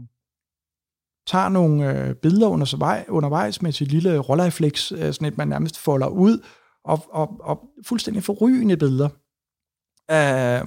[1.29, 5.77] tager nogle øh, billeder undervejs, undervejs med sit lille rolleiflex, øh, sådan et man nærmest
[5.77, 6.39] folder ud,
[6.83, 9.09] og, og, og fuldstændig forrygende billeder.
[10.11, 10.61] Øh,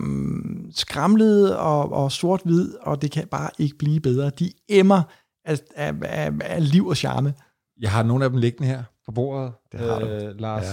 [0.70, 4.30] skramlede og, og sort-hvid, og det kan bare ikke blive bedre.
[4.30, 5.02] De emmer
[5.44, 7.34] af, af, af, af liv og charme.
[7.80, 10.06] Jeg har nogle af dem liggende her på bordet, det har du.
[10.06, 10.66] Øh, Lars.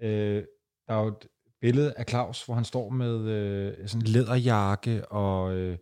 [0.00, 0.08] Ja.
[0.08, 0.44] Øh,
[0.88, 1.26] der er jo et
[1.60, 5.78] billede af Claus, hvor han står med øh, sådan en læderjakke og øh,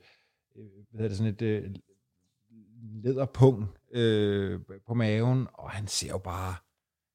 [0.54, 1.70] hvad hedder det, sådan et øh,
[3.04, 6.54] læderpung øh, på maven, og han ser jo bare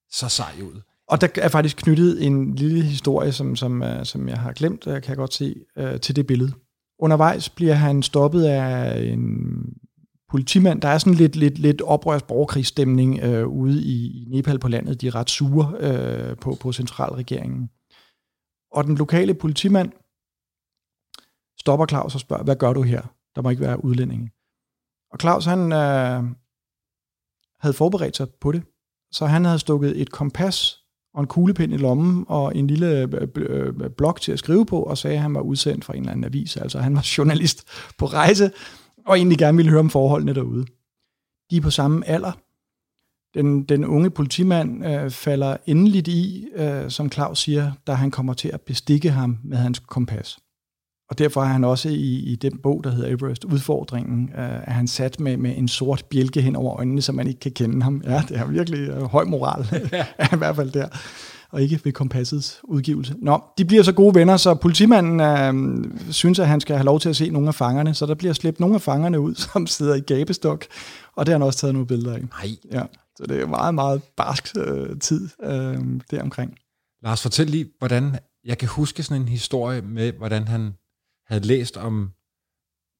[0.10, 0.82] så sej ud.
[1.12, 4.84] Og der er faktisk knyttet en lille historie, som, som, uh, som jeg har glemt,
[4.84, 6.54] kan jeg godt se, uh, til det billede.
[7.00, 9.26] Undervejs bliver han stoppet af en
[10.32, 10.82] politimand.
[10.82, 15.02] Der er sådan lidt, lidt, lidt oprørs borgerkrigsstemning øh, ude i, i Nepal på landet.
[15.02, 17.69] De er ret sure øh, på, på centralregeringen.
[18.71, 19.91] Og den lokale politimand
[21.60, 23.02] stopper Claus og spørger, hvad gør du her?
[23.36, 24.32] Der må ikke være udlændinge.
[25.12, 26.24] Og Claus, han øh,
[27.60, 28.63] havde forberedt sig på det.
[29.12, 30.81] så han havde stukket et kompas
[31.13, 34.65] og en kuglepind i lommen og en lille øh, øh, øh, blok til at skrive
[34.65, 36.58] på, og sagde, at han var udsendt fra en eller anden avis.
[36.58, 38.52] Altså han var journalist på rejse,
[39.06, 40.65] og egentlig gerne ville høre om forholdene derude.
[41.52, 42.32] De er på samme alder.
[43.34, 48.34] Den, den unge politimand øh, falder endeligt i, øh, som Claus siger, da han kommer
[48.34, 50.39] til at bestikke ham med hans kompas.
[51.12, 54.71] Og derfor er han også i, i den bog, der hedder Everest, udfordringen, øh, er
[54.71, 57.84] han sat med, med en sort bjælke hen over øjnene, så man ikke kan kende
[57.84, 58.02] ham.
[58.06, 60.06] Ja, det er virkelig øh, høj moral, ja.
[60.36, 60.88] i hvert fald der.
[61.50, 63.15] Og ikke ved kompassets udgivelse.
[63.21, 67.00] Nå, de bliver så gode venner, så politimanden øh, synes, at han skal have lov
[67.00, 69.67] til at se nogle af fangerne, så der bliver slæbt nogle af fangerne ud, som
[69.67, 70.65] sidder i gabestok,
[71.15, 72.21] og det har han også taget nogle billeder af.
[72.21, 72.56] Nej.
[72.71, 72.84] Ja,
[73.17, 75.78] så det er meget, meget barsk øh, tid øh,
[76.12, 76.56] deromkring.
[77.04, 78.15] Lars, fortæl lige, hvordan...
[78.45, 80.74] Jeg kan huske sådan en historie med, hvordan han
[81.32, 82.12] havde læst om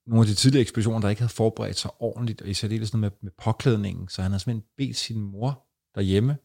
[0.08, 3.12] nogle af de tidligere ekspeditioner, der ikke havde forberedt sig ordentligt, og i særdeleshed med,
[3.22, 6.38] med påklædningen, så han havde simpelthen bedt sin mor derhjemme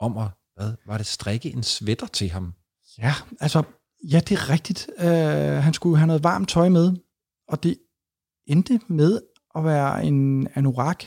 [0.00, 2.54] om at, hvad, var det strikke en sweater til ham?
[2.98, 3.62] Ja, altså,
[4.10, 4.90] ja, det er rigtigt.
[4.98, 6.96] Uh, han skulle have noget varmt tøj med,
[7.48, 7.78] og det
[8.46, 9.20] endte med
[9.54, 11.04] at være en anorak.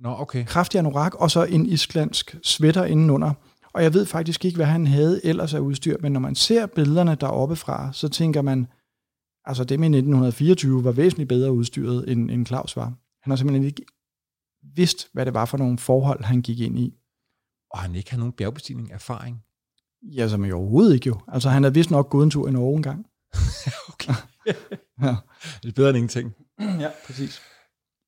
[0.00, 0.46] Nå, okay.
[0.46, 3.32] Kraftig anorak, og så en islandsk sweater indenunder.
[3.72, 6.66] Og jeg ved faktisk ikke, hvad han havde ellers af udstyr, men når man ser
[6.66, 8.66] billederne deroppe fra, så tænker man,
[9.44, 12.84] Altså dem i 1924 var væsentligt bedre udstyret, end, end Claus var.
[13.22, 13.84] Han har simpelthen ikke
[14.62, 16.94] vidst, hvad det var for nogle forhold, han gik ind i.
[17.70, 19.44] Og han ikke har nogen bjergbestigning erfaring?
[20.02, 21.20] Ja, som i overhovedet ikke jo.
[21.28, 23.06] Altså han havde vist nok gået en tur i Norge engang.
[23.92, 24.14] okay.
[25.02, 25.16] ja.
[25.62, 26.34] Det er bedre end ingenting.
[26.60, 27.40] ja, præcis.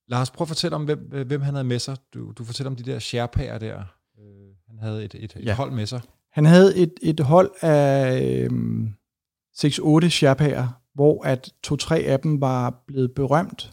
[0.07, 1.97] Lars, prøv at fortælle om, hvem, hvem han havde med sig.
[2.13, 3.77] Du, du fortæller om de der Sherpaer der.
[4.19, 5.53] Øh, han havde et, et, et ja.
[5.53, 6.01] hold med sig.
[6.31, 8.87] Han havde et, et hold af øh,
[9.57, 13.71] 6-8 Sherpaer, hvor at to-tre af dem var blevet berømt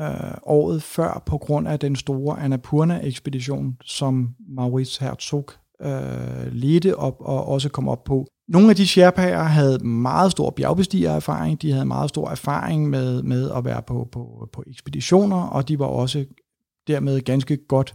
[0.00, 5.48] øh, året før på grund af den store Annapurna-ekspedition, som Maurice Herzog
[5.82, 8.26] øh, ledte op og også kom op på.
[8.48, 13.50] Nogle af de Sherpaer havde meget stor bjergbestigererfaring, de havde meget stor erfaring med, med
[13.56, 16.24] at være på, på, på ekspeditioner, og de var også
[16.86, 17.94] dermed ganske godt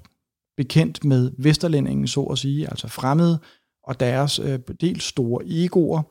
[0.57, 3.39] bekendt med vesterlændingen, så at sige, altså fremmede,
[3.83, 6.01] og deres øh, dels store egoer,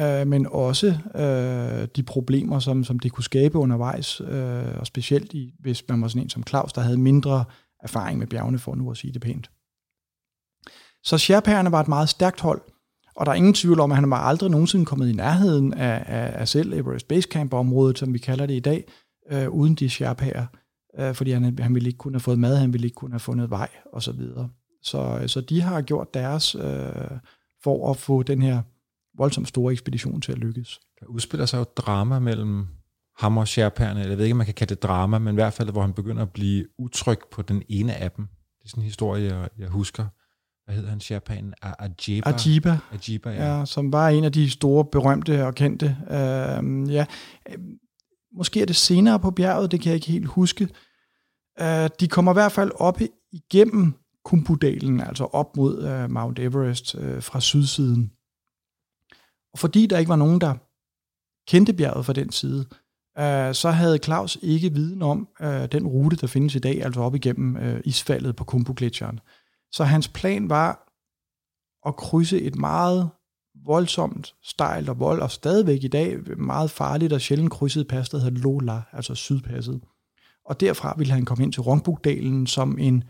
[0.00, 5.32] øh, men også øh, de problemer, som, som det kunne skabe undervejs, øh, og specielt
[5.32, 7.44] i, hvis man var sådan en som Claus, der havde mindre
[7.80, 9.50] erfaring med bjergene, for nu at sige det pænt.
[11.04, 12.60] Så Sherpaerne var et meget stærkt hold,
[13.16, 16.04] og der er ingen tvivl om, at han var aldrig nogensinde kommet i nærheden af,
[16.06, 18.84] af, af selv Everest Base Camp-området, som vi kalder det i dag,
[19.30, 20.46] øh, uden de Sherpaer,
[20.98, 23.20] øh, fordi han, han ville ikke kunne have fået mad, han ville ikke kunne have
[23.20, 24.12] fundet vej, osv.
[24.12, 24.48] Så,
[24.82, 27.18] så, øh, så de har gjort deres øh,
[27.62, 28.62] for at få den her
[29.18, 30.80] voldsomt store ekspedition til at lykkes.
[31.00, 32.66] Der udspiller sig jo drama mellem
[33.18, 35.52] ham og Sherperne, jeg ved ikke, om man kan kalde det drama, men i hvert
[35.52, 38.26] fald, hvor han begynder at blive utryg på den ene af dem.
[38.26, 40.06] Det er sådan en historie, jeg, jeg husker.
[40.64, 41.54] Hvad hedder han, Sherpanen?
[41.62, 42.30] Ajiba?
[42.30, 42.78] Ajiba.
[42.92, 43.58] Ajiba, ja.
[43.58, 43.64] ja.
[43.64, 45.96] Som var en af de store, berømte og kendte.
[46.00, 47.06] Uh, ja.
[48.36, 50.68] Måske er det senere på bjerget, det kan jeg ikke helt huske.
[51.60, 53.00] Uh, de kommer i hvert fald op
[53.32, 53.94] igennem
[54.24, 58.12] Kumpudalen, altså op mod uh, Mount Everest uh, fra sydsiden.
[59.52, 60.54] Og fordi der ikke var nogen, der
[61.48, 62.66] kendte bjerget fra den side,
[63.18, 67.00] øh, så havde Claus ikke viden om øh, den rute, der findes i dag, altså
[67.00, 68.74] op igennem øh, isfaldet på kumbu
[69.72, 70.88] Så hans plan var
[71.86, 73.10] at krydse et meget
[73.64, 78.18] voldsomt, stejlt og vold, og stadigvæk i dag meget farligt og sjældent krydset pas, der
[78.18, 79.80] hedder Lola, altså sydpasset.
[80.44, 83.04] Og derfra ville han komme ind til Rongbukdalen som en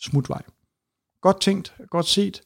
[0.00, 0.42] smutvej.
[1.22, 2.42] Godt tænkt, godt set,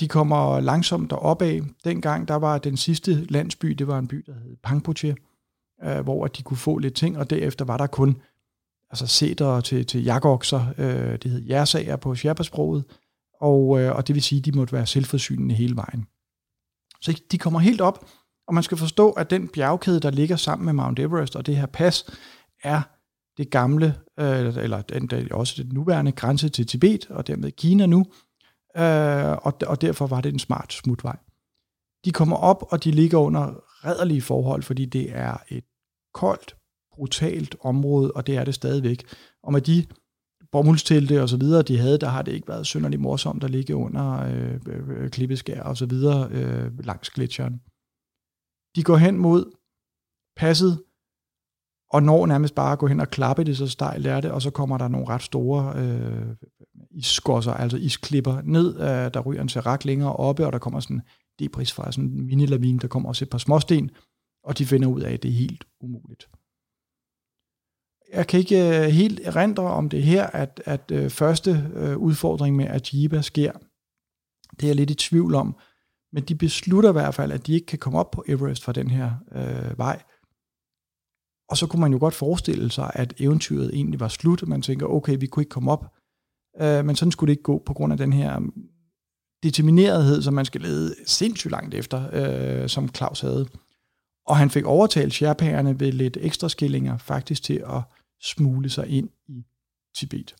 [0.00, 1.60] de kommer langsomt derop af.
[1.84, 5.16] Dengang der var den sidste landsby, det var en by, der hed Pangpoche,
[5.84, 8.16] øh, hvor de kunne få lidt ting, og derefter var der kun
[8.90, 12.42] altså sæder til, til jakokser, øh, det hed jærsager på sherpa
[13.40, 16.06] og, øh, og det vil sige, at de måtte være selvforsynende hele vejen.
[17.00, 18.06] Så de kommer helt op,
[18.46, 21.56] og man skal forstå, at den bjergkæde, der ligger sammen med Mount Everest og det
[21.56, 22.04] her pas,
[22.62, 22.82] er
[23.36, 28.06] det gamle, eller, eller den, også den nuværende grænse til Tibet, og dermed Kina nu,
[28.76, 31.18] øh, og, og derfor var det en smart smutvej.
[32.04, 35.64] De kommer op, og de ligger under redderlige forhold, fordi det er et
[36.14, 36.56] koldt,
[36.92, 39.04] brutalt område, og det er det stadigvæk.
[39.42, 39.86] Og med de
[40.52, 43.76] bomuldstelte og så videre, de havde, der har det ikke været synderligt morsomt at ligge
[43.76, 47.60] under øh, øh, øh klippeskær og så videre øh, langs gletsjeren.
[48.76, 49.52] De går hen mod
[50.36, 50.82] passet,
[51.90, 54.42] og når nærmest bare at gå hen og klappe det, så stejlt er det, og
[54.42, 56.36] så kommer der nogle ret store øh,
[56.90, 61.02] isskosser, altså isklipper ned, øh, der ryger en serak længere oppe, og der kommer sådan
[61.38, 63.90] debris fra sådan en mini der kommer også et par småsten,
[64.44, 66.28] og de finder ud af, at det er helt umuligt.
[68.12, 72.56] jeg kan ikke øh, helt erindre om det her, at, at øh, første øh, udfordring
[72.56, 73.52] med Ajiba sker.
[74.50, 75.56] Det er jeg lidt i tvivl om.
[76.12, 78.72] Men de beslutter i hvert fald, at de ikke kan komme op på Everest fra
[78.72, 80.02] den her øh, vej.
[81.48, 84.48] Og så kunne man jo godt forestille sig, at eventyret egentlig var slut.
[84.48, 85.94] Man tænker, okay, vi kunne ikke komme op.
[86.60, 88.40] Øh, men sådan skulle det ikke gå på grund af den her
[89.42, 93.48] determinerethed, som man skal lede sindssygt langt efter, øh, som Claus havde.
[94.26, 97.82] Og han fik overtalt sherpaerne ved lidt ekstra skillinger faktisk til at
[98.20, 99.44] smule sig ind i
[99.96, 100.34] Tibet.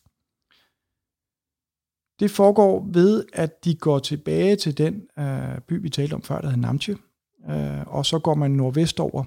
[2.20, 6.40] Det foregår ved, at de går tilbage til den øh, by, vi talte om før,
[6.40, 6.96] der hedder Namche,
[7.50, 9.24] øh, og så går man nordvestover.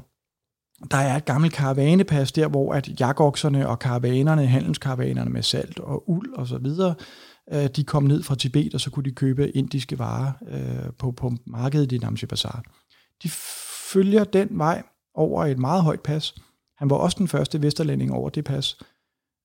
[0.92, 6.10] Der er et gammelt karavanepas der, hvor at jagokserne og karavanerne, handelskaravanerne med salt og
[6.10, 6.96] uld og så videre,
[7.54, 11.12] øh, de kom ned fra Tibet, og så kunne de købe indiske varer øh, på,
[11.12, 12.64] på markedet i Namche Bazaar.
[13.24, 13.30] De
[13.94, 16.36] følger den vej over et meget højt pas.
[16.78, 18.78] Han var også den første vesterlænding over det pas.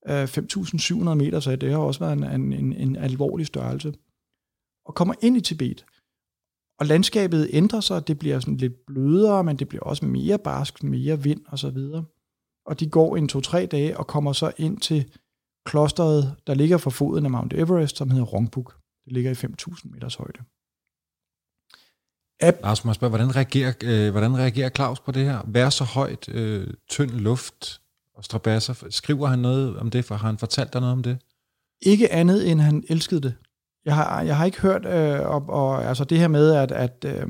[0.08, 3.92] Øh, 5.700 meter, så det har også været en, en, en alvorlig størrelse.
[4.86, 5.84] Og kommer ind i Tibet.
[6.78, 10.82] Og landskabet ændrer sig, det bliver sådan lidt blødere, men det bliver også mere barsk,
[10.82, 12.04] mere vind og så videre.
[12.66, 15.10] Og de går en to-tre dage og kommer så ind til
[15.66, 18.76] klosteret, der ligger for foden af Mount Everest, som hedder Rongbuk.
[19.04, 20.40] Det ligger i 5.000 meters højde.
[22.40, 22.56] App.
[22.62, 25.40] Lars, må spørge, hvordan reagerer, øh, hvordan reagerer Claus på det her?
[25.46, 27.80] Vær så højt, øh, tynd luft
[28.14, 28.86] og strabasser.
[28.90, 31.18] Skriver han noget om det, for har han fortalt dig noget om det?
[31.82, 33.34] Ikke andet, end han elskede det.
[33.88, 37.04] Jeg har, jeg har ikke hørt øh, og, og, altså det her med, at, at
[37.06, 37.26] øh,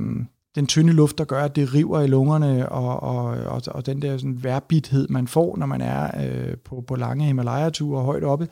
[0.54, 4.02] den tynde luft, der gør, at det river i lungerne, og, og, og, og den
[4.02, 8.48] der sådan værbithed, man får, når man er øh, på, på lange Himalaya-ture højt oppe.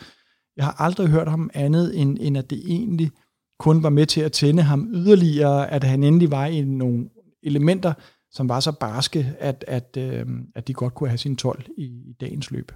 [0.56, 3.10] Jeg har aldrig hørt ham andet, end, end at det egentlig
[3.58, 7.08] kun var med til at tænde ham yderligere, at han endelig var i nogle
[7.42, 7.92] elementer,
[8.30, 11.84] som var så barske, at, at, øh, at de godt kunne have sin 12 i,
[11.84, 12.72] i dagens løb.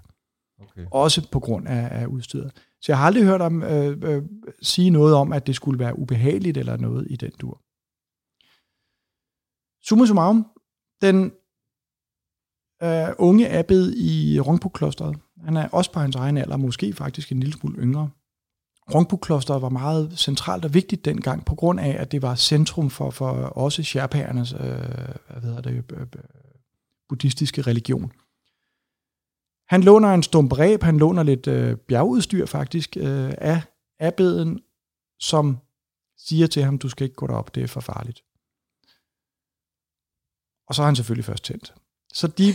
[0.60, 0.86] Okay.
[0.90, 2.52] Også på grund af, af udstyret.
[2.80, 4.22] Så jeg har aldrig hørt ham øh, øh,
[4.62, 7.60] sige noget om, at det skulle være ubehageligt eller noget i den dur.
[9.82, 10.46] Summa summarum,
[11.02, 11.32] den
[12.82, 17.40] øh, unge abbed i Rongpuk-klosteret, han er også på hans egen alder, måske faktisk en
[17.40, 18.10] lille smule yngre.
[18.94, 23.10] Rongpuk-klosteret var meget centralt og vigtigt dengang, på grund af, at det var centrum for,
[23.10, 26.06] for også sherpaernes øh, hvad hedder det, øh, øh,
[27.08, 28.12] buddhistiske religion.
[29.70, 33.62] Han låner en stump ræb, han låner lidt øh, bjergudstyr faktisk øh, af
[34.00, 34.60] abbeden,
[35.20, 35.58] som
[36.18, 38.22] siger til ham, du skal ikke gå derop, det er for farligt.
[40.68, 41.74] Og så er han selvfølgelig først tændt.
[42.12, 42.46] Så de...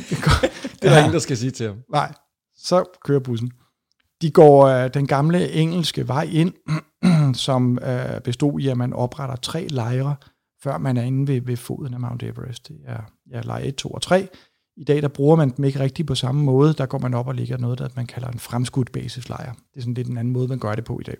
[0.81, 1.77] det er der ingen, der skal sige til ham.
[1.89, 2.13] Nej,
[2.55, 3.51] så kører bussen.
[4.21, 6.53] De går øh, den gamle engelske vej ind,
[7.45, 10.15] som øh, bestod i, at man opretter tre lejre,
[10.63, 12.67] før man er inde ved, ved foden af Mount Everest.
[12.67, 13.01] Det er
[13.31, 14.27] ja, lejr 1, 2 og 3.
[14.77, 16.73] I dag der bruger man dem ikke rigtig på samme måde.
[16.73, 19.53] Der går man op og ligger noget, der man kalder en fremskudt basislejr.
[19.53, 21.17] Det er sådan lidt en anden måde, man gør det på i dag.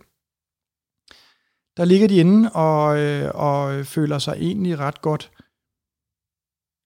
[1.78, 5.32] Der ligger de inde og, øh, og føler sig egentlig ret godt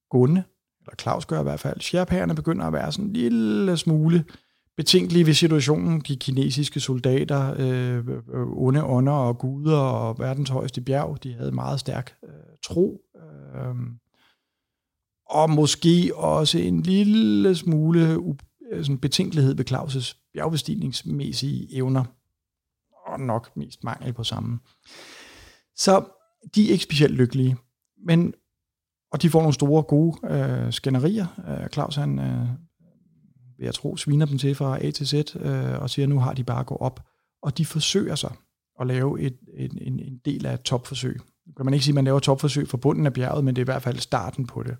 [0.09, 0.43] gående,
[0.81, 1.81] eller Claus gør i hvert fald.
[1.81, 4.25] Sherpærerne begynder at være sådan en lille smule
[4.77, 5.99] betænkelige ved situationen.
[5.99, 8.05] De kinesiske soldater, øh,
[8.57, 12.29] onde ånder og guder og verdens højeste bjerg, de havde meget stærk øh,
[12.63, 13.01] tro.
[13.15, 13.75] Øh,
[15.29, 18.19] og måske også en lille smule
[18.71, 22.03] sådan betænkelighed ved Claus' bjergbestigningsmæssige evner.
[23.07, 24.59] Og nok mest mangel på samme.
[25.75, 26.05] Så
[26.55, 27.57] de er ikke specielt lykkelige.
[28.05, 28.33] Men,
[29.11, 31.25] og de får nogle store, gode øh, skænderier.
[31.47, 32.47] Øh, Claus, han, øh,
[33.57, 36.19] vil jeg tro, sviner dem til fra A til Z, øh, og siger, at nu
[36.19, 37.05] har de bare gå op.
[37.41, 38.31] Og de forsøger sig
[38.79, 41.19] at lave et, en, en, en del af et topforsøg.
[41.47, 43.61] Nu kan man ikke sige, at man laver topforsøg for bunden af bjerget, men det
[43.61, 44.77] er i hvert fald starten på det.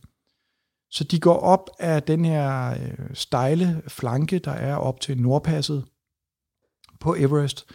[0.91, 5.86] Så de går op af den her øh, stejle flanke, der er op til Nordpasset
[6.99, 7.65] på Everest,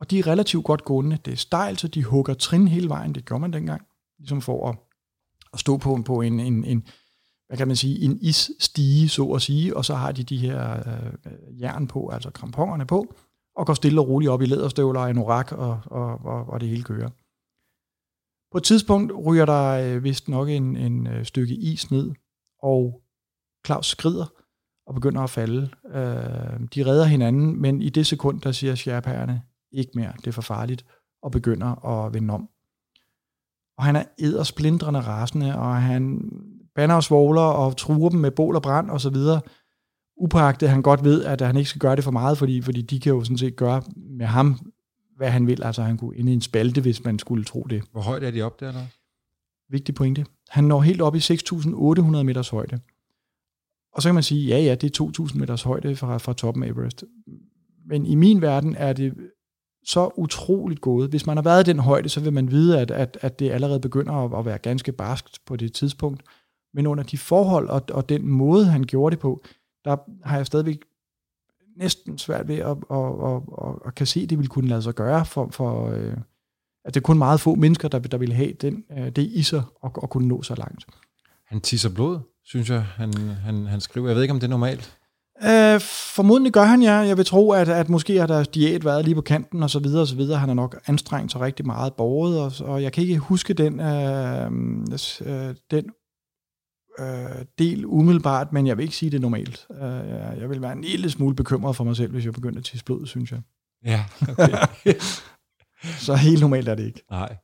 [0.00, 1.18] og de er relativt godt gående.
[1.24, 3.14] Det er stejlt, så de hugger trin hele vejen.
[3.14, 3.82] Det gjorde man dengang,
[4.18, 4.76] ligesom for at,
[5.52, 6.86] at stå på, på en, en, en,
[7.46, 10.88] hvad kan man sige, en isstige, så at sige, og så har de de her
[10.88, 13.14] øh, jern på, altså krampongerne på,
[13.56, 16.60] og går stille og roligt op i læderstøvler og en orak, og, og, og, og
[16.60, 17.10] det hele kører.
[18.52, 22.12] På et tidspunkt ryger der øh, vist nok en, en øh, stykke is ned,
[22.64, 23.00] og
[23.66, 24.26] Claus skrider
[24.86, 25.70] og begynder at falde.
[25.86, 30.32] Øh, de redder hinanden, men i det sekund, der siger sherpaerne, ikke mere, det er
[30.32, 30.86] for farligt,
[31.22, 32.48] og begynder at vende om.
[33.78, 36.30] Og han er eddersplindrende rasende, og han
[36.74, 39.40] banner og svogler og truer dem med bål og brand og så videre.
[40.16, 43.00] Upagtet han godt ved, at han ikke skal gøre det for meget, fordi, fordi de
[43.00, 44.72] kan jo sådan set gøre med ham,
[45.16, 45.62] hvad han vil.
[45.62, 47.84] Altså han kunne ind i en spalte, hvis man skulle tro det.
[47.92, 48.86] Hvor højt er de op der, der?
[49.70, 50.26] Vigtig pointe.
[50.54, 52.80] Han når helt op i 6.800 meters højde.
[53.92, 56.64] Og så kan man sige, ja, ja, det er 2.000 meters højde fra, fra toppen
[56.64, 57.04] af Everest.
[57.86, 59.14] Men i min verden er det
[59.84, 61.10] så utroligt gået.
[61.10, 63.50] Hvis man har været i den højde, så vil man vide, at, at, at det
[63.50, 66.22] allerede begynder at, at være ganske barskt på det tidspunkt.
[66.74, 69.44] Men under de forhold og, og den måde, han gjorde det på,
[69.84, 70.84] der har jeg stadigvæk
[71.76, 74.82] næsten svært ved at, at, at, at, at kan se, at det ville kunne lade
[74.82, 76.16] sig gøre for, for øh,
[76.84, 79.42] at det er kun meget få mennesker, der, der vil have den, øh, det i
[79.42, 80.86] sig og, og kunne nå så langt.
[81.46, 83.12] Han tisser blod, synes jeg, han,
[83.44, 84.08] han, han skriver.
[84.08, 84.98] Jeg ved ikke, om det er normalt.
[85.42, 85.80] Øh,
[86.14, 86.92] formodentlig gør han, ja.
[86.92, 89.78] Jeg vil tro, at, at måske har der diæt været lige på kanten, og så
[89.78, 90.38] videre, og så videre.
[90.38, 93.80] Han har nok anstrengt sig rigtig meget borget, og, og jeg kan ikke huske den,
[93.80, 94.46] øh,
[95.26, 95.84] øh, den
[96.98, 99.66] øh, del umiddelbart, men jeg vil ikke sige det normalt.
[99.70, 102.64] Øh, jeg vil være en lille smule bekymret for mig selv, hvis jeg begyndte at
[102.64, 103.40] tisse blod, synes jeg.
[103.84, 104.94] Ja, okay.
[105.98, 107.02] så helt normalt er det ikke.
[107.10, 107.36] Nej.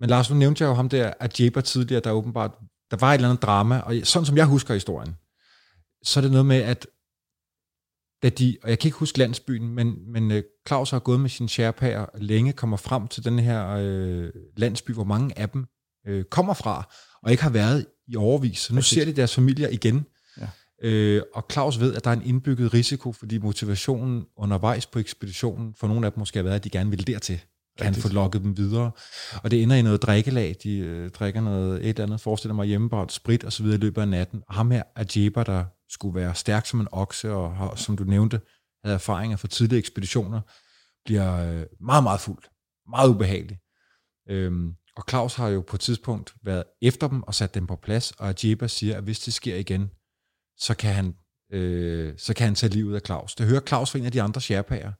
[0.00, 2.50] Men Lars, nu nævnte jeg jo ham der, at Jaber tidligere, der åbenbart,
[2.90, 5.16] der var et eller andet drama, og sådan som jeg husker historien,
[6.02, 6.86] så er det noget med, at
[8.22, 11.30] da de, og jeg kan ikke huske landsbyen, men, men øh, Claus har gået med
[11.30, 15.66] sine sherpaer længe, kommer frem til den her øh, landsby, hvor mange af dem
[16.06, 18.58] øh, kommer fra, og ikke har været i overvis.
[18.58, 18.98] Så nu Præcis.
[18.98, 20.06] ser de deres familier igen.
[20.82, 25.74] Øh, og Claus ved, at der er en indbygget risiko, fordi motivationen undervejs på ekspeditionen,
[25.74, 27.40] for nogle af dem måske har været, at de gerne vil dertil.
[27.78, 28.90] Kan han få lukket dem videre.
[29.42, 30.56] Og det ender i noget drikkelag.
[30.62, 33.80] De øh, drikker noget et eller andet, forestiller mig hjemmebart sprit og så videre i
[33.80, 34.42] løbet af natten.
[34.48, 37.96] Og ham her er Jaber, der skulle være stærk som en okse, og har, som
[37.96, 38.40] du nævnte,
[38.84, 40.40] havde erfaringer fra tidligere ekspeditioner,
[41.04, 42.42] bliver øh, meget, meget fuld.
[42.90, 43.58] Meget ubehagelig.
[44.28, 47.76] Øhm, og Claus har jo på et tidspunkt været efter dem og sat dem på
[47.76, 49.90] plads, og Ajeba siger, at hvis det sker igen,
[50.60, 51.14] så kan han,
[51.52, 53.34] øh, så kan han tage livet af Claus.
[53.34, 54.92] Det hører Claus fra en af de andre sherpager.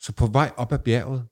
[0.00, 1.26] Så på vej op ad bjerget,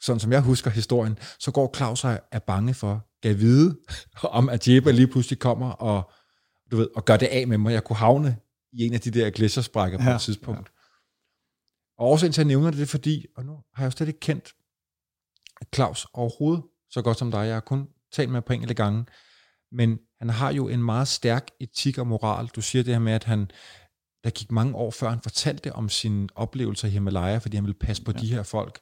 [0.00, 3.78] sådan som jeg husker historien, så går Claus og er bange for, at vide,
[4.22, 6.10] om at Jeba lige pludselig kommer og,
[6.70, 7.72] du ved, og gør det af med mig.
[7.72, 8.36] Jeg kunne havne
[8.72, 10.68] i en af de der gletsjersprækker på ja, et tidspunkt.
[10.68, 10.72] Ja.
[11.98, 13.90] Og årsagen til, at jeg nævner det, det er fordi, og nu har jeg jo
[13.90, 14.54] slet ikke kendt
[15.74, 17.46] Claus overhovedet så godt som dig.
[17.46, 19.04] Jeg har kun talt med på enkelte gange.
[19.72, 22.46] Men han har jo en meget stærk etik og moral.
[22.46, 23.50] Du siger det her med, at han,
[24.24, 27.78] der gik mange år før han fortalte om sine oplevelser i Himalaya, fordi han ville
[27.78, 28.18] passe på ja.
[28.18, 28.80] de her folk.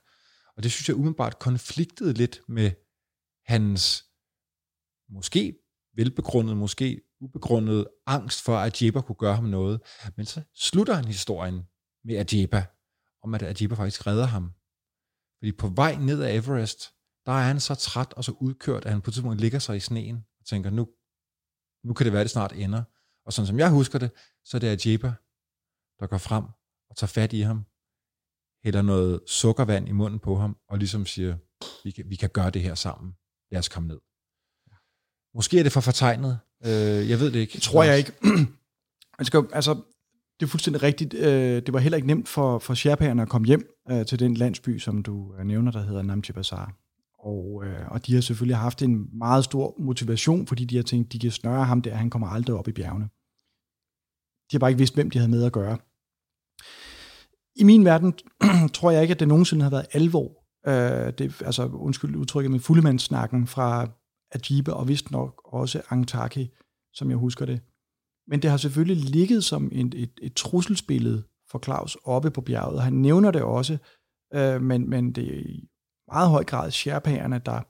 [0.56, 2.70] Og det synes jeg umiddelbart konfliktede lidt med
[3.46, 4.04] hans
[5.10, 5.54] måske
[5.96, 9.80] velbegrundet, måske ubegrundet angst for, at Jeba kunne gøre ham noget.
[10.16, 11.62] Men så slutter han historien
[12.04, 12.66] med Ajeba,
[13.22, 14.52] om at Ajeba faktisk redder ham.
[15.38, 16.94] Fordi på vej ned ad Everest,
[17.26, 19.76] der er han så træt og så udkørt, at han på et tidspunkt ligger sig
[19.76, 20.88] i sneen og tænker, nu,
[21.84, 22.82] nu kan det være, at det snart ender.
[23.26, 24.10] Og sådan som jeg husker det,
[24.44, 25.12] så er det Ajeba,
[26.00, 26.44] der går frem
[26.90, 27.64] og tager fat i ham,
[28.64, 31.36] hælder noget sukkervand i munden på ham, og ligesom siger,
[31.84, 33.16] vi kan, vi kan gøre det her sammen.
[33.50, 34.00] Lad os komme ned.
[35.34, 36.38] Måske er det for fortegnet.
[36.64, 37.52] Øh, jeg ved det ikke.
[37.52, 38.12] Det tror jeg ikke.
[39.18, 39.74] Man skal, altså,
[40.40, 41.14] det er fuldstændig rigtigt.
[41.14, 44.34] Øh, det var heller ikke nemt for, for Sherpaerne at komme hjem øh, til den
[44.34, 46.83] landsby, som du øh, nævner, der hedder Namche Bazaar.
[47.24, 51.12] Og, øh, og de har selvfølgelig haft en meget stor motivation, fordi de har tænkt,
[51.12, 53.08] de kan snøre ham der, han kommer aldrig op i bjergene.
[54.50, 55.78] De har bare ikke vidst, hvem de havde med at gøre.
[57.56, 58.12] I min verden
[58.76, 60.44] tror jeg ikke, at det nogensinde har været alvor.
[60.66, 63.88] Øh, det, altså, undskyld udtrykket med fuldemandssnakken fra
[64.32, 66.50] Ajiba og vist nok også Angtaki,
[66.92, 67.60] som jeg husker det.
[68.26, 72.76] Men det har selvfølgelig ligget som et, et, et trusselsbillede for Claus oppe på bjerget,
[72.76, 73.78] og han nævner det også,
[74.34, 75.60] øh, men, men det
[76.12, 77.60] meget høj grad Sherpaerne, der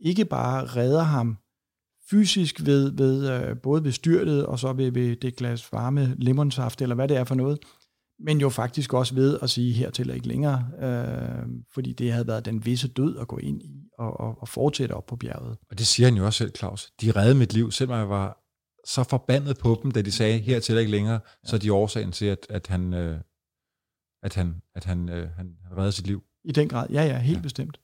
[0.00, 1.38] ikke bare redder ham
[2.10, 6.82] fysisk ved, ved øh, både ved styrtet og så ved, ved det glas varme lemonsaft,
[6.82, 7.58] eller hvad det er for noget,
[8.18, 12.44] men jo faktisk også ved at sige hertil ikke længere, øh, fordi det havde været
[12.44, 15.58] den visse død at gå ind i og, og, og fortsætte op på bjerget.
[15.70, 16.92] Og det siger han jo også selv, Claus.
[17.00, 18.40] De reddede mit liv, selvom jeg var
[18.86, 21.48] så forbandet på dem, da de sagde hertil ikke længere, ja.
[21.48, 23.20] så er de årsagen til, at, at han, øh,
[24.22, 26.22] at han, at han, øh, han reddede sit liv.
[26.44, 27.42] I den grad, ja, ja, helt ja.
[27.42, 27.80] bestemt.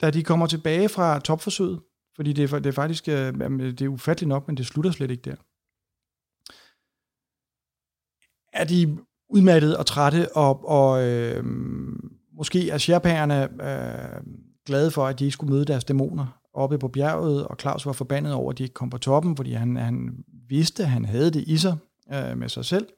[0.00, 1.80] Da de kommer tilbage fra topforsøget,
[2.16, 5.10] fordi det er, det er faktisk, øh, det er ufatteligt nok, men det slutter slet
[5.10, 5.36] ikke der
[8.54, 11.44] er de udmattede og trætte, og, og øh,
[12.32, 14.22] måske er sherpagerne øh,
[14.66, 17.92] glade for, at de ikke skulle møde deres dæmoner oppe på bjerget, og Claus var
[17.92, 21.30] forbandet over, at de ikke kom på toppen, fordi han, han vidste, at han havde
[21.30, 21.76] det i sig
[22.12, 22.88] øh, med sig selv.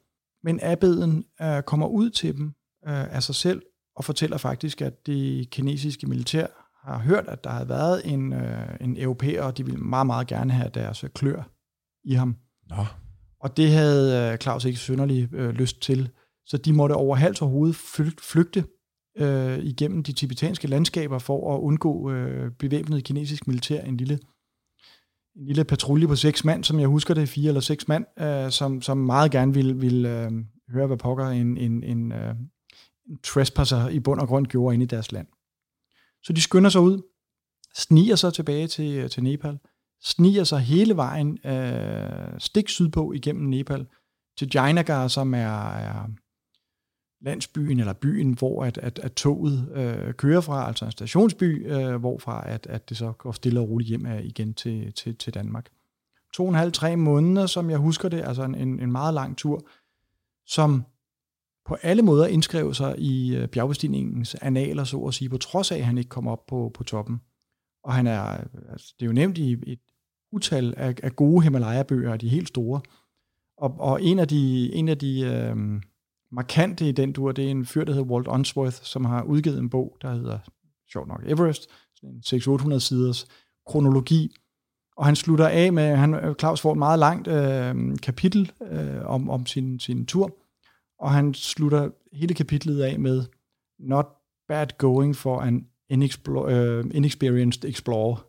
[0.43, 2.53] Men abbeden øh, kommer ud til dem
[2.87, 3.61] øh, af sig selv,
[3.95, 6.47] og fortæller faktisk, at det kinesiske militær
[6.87, 10.27] har hørt, at der havde været en, øh, en europæer, og de ville meget, meget
[10.27, 11.49] gerne have deres klør
[12.03, 12.35] i ham.
[12.69, 12.85] Nå.
[13.39, 16.09] Og det havde øh, Claus ikke synderlig øh, lyst til.
[16.45, 17.73] Så de måtte over hals og hoved
[18.21, 18.63] flygte
[19.17, 24.19] øh, igennem de tibetanske landskaber for at undgå øh, bevæbnet kinesisk militær en lille,
[25.35, 28.51] en lille patrulje på seks mand, som jeg husker det, fire eller seks mand, øh,
[28.51, 30.31] som, som meget gerne ville, ville øh,
[30.69, 32.51] høre, hvad pokker en, en, en, øh, en
[33.23, 35.27] trespasser i bund og grund gjorde inde i deres land.
[36.23, 37.01] Så de skynder sig ud,
[37.75, 39.59] sniger sig tilbage til, øh, til Nepal,
[40.03, 43.87] sniger sig hele vejen øh, stik sydpå igennem Nepal
[44.37, 46.07] til Jainagar, som er, er
[47.21, 51.95] landsbyen eller byen, hvor at, at, at toget øh, kører fra, altså en stationsby, øh,
[51.95, 55.33] hvorfra at, at det så går stille og roligt hjem af igen til, til, til
[55.33, 55.69] Danmark.
[56.33, 59.37] To og en halv, tre måneder, som jeg husker det, altså en, en meget lang
[59.37, 59.67] tur,
[60.45, 60.83] som
[61.67, 65.77] på alle måder indskrev sig i øh, bjergbestigningens analer, så at sige, på trods af,
[65.77, 67.21] at han ikke kom op på, på toppen.
[67.83, 69.79] Og han er, øh, altså, det er jo nævnt i et
[70.31, 72.81] utal af, af gode Himalaya-bøger, de helt store.
[73.57, 75.81] Og, og en af de, en af de øh,
[76.31, 79.59] markante i den dur, det er en fyr, der hedder Walt Unsworth, som har udgivet
[79.59, 80.39] en bog, der hedder,
[80.91, 81.67] sjovt nok, Everest,
[82.03, 83.27] en 600-800 siders
[83.65, 84.35] kronologi,
[84.97, 89.05] og han slutter af med, han, øh, Claus får et meget langt øh, kapitel øh,
[89.05, 90.37] om, om sin, sin tur,
[90.99, 93.23] og han slutter hele kapitlet af med,
[93.79, 94.05] not
[94.47, 98.25] bad going for an inexplo- øh, inexperienced explorer.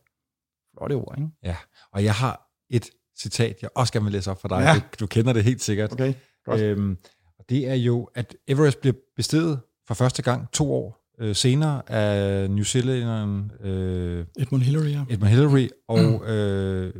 [0.76, 1.30] Flotte ord, ikke?
[1.44, 1.56] Ja,
[1.92, 4.60] og jeg har et citat, jeg også gerne vil læse op for dig.
[4.60, 4.74] Ja.
[4.74, 5.92] Du, du kender det helt sikkert.
[5.92, 6.14] Okay,
[6.44, 6.60] godt.
[6.60, 6.98] Øhm,
[7.38, 11.82] og det er jo, at Everest bliver bestedet for første gang to år øh, senere
[11.90, 15.04] af New Zealanderen øh, Edmund Hillary, ja.
[15.08, 16.94] Edmund Hillary og øh,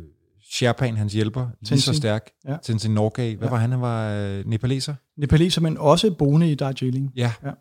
[0.51, 1.93] Sherpan, hans hjælper, lige så Tenzin.
[1.93, 2.29] stærk.
[2.47, 2.57] Ja.
[2.63, 3.35] Tenzin Norgay.
[3.37, 3.51] Hvad Ja.
[3.51, 3.71] var han?
[3.71, 4.95] Han var øh, nepaleser?
[5.17, 7.11] Nepaleser, men også boende i Darjeeling.
[7.15, 7.33] Ja.
[7.43, 7.51] Ja.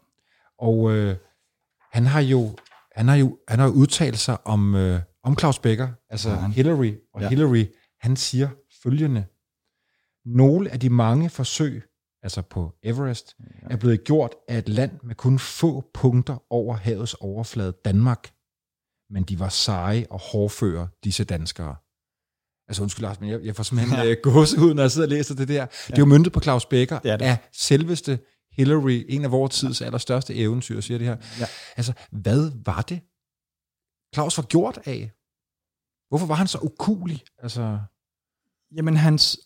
[0.59, 1.17] Og øh,
[1.93, 2.57] han har jo
[2.97, 6.37] han har jo han har jo udtalt sig om øh, om Claus Becker, altså Ja,
[6.37, 7.29] han- Hillary, og Ja.
[7.29, 7.65] Hillary,
[8.01, 8.49] han siger
[8.83, 9.25] følgende:
[10.25, 11.83] Nogle af de mange forsøg,
[12.23, 17.15] altså på Everest, er blevet gjort af et land med kun få punkter over havets
[17.15, 18.31] overflade, Danmark.
[19.11, 21.77] Men de var seje og hårdføre, disse danskere.
[22.69, 24.05] Altså undskyld Lars, men jeg, jeg får simpelthen Ja.
[24.05, 24.15] ja.
[24.23, 25.67] gåsehud, når jeg sidder og læser det der.
[25.67, 27.27] Det er jo myndet på Claus Becker Det det.
[27.27, 28.19] af selveste
[28.53, 31.17] Hillary, en af vores tids allerstørste eventyr, siger det her.
[31.41, 31.47] Ja.
[31.77, 33.01] Altså, hvad var det,
[34.15, 35.11] Claus var gjort af?
[36.09, 37.23] Hvorfor var han så ukulig?
[37.43, 37.79] Altså,
[38.77, 39.39] Jamen, hans,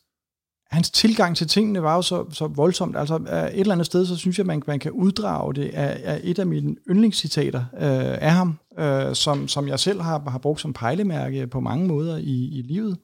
[0.70, 2.96] hans tilgang til tingene var jo så, så voldsomt.
[2.96, 6.20] Altså, et eller andet sted, så synes jeg, man, man kan uddrage det af, af
[6.24, 10.60] et af mine yndlingscitater øh, af ham, øh, som, som jeg selv har, har brugt
[10.60, 12.98] som pejlemærke på mange måder i, i livet.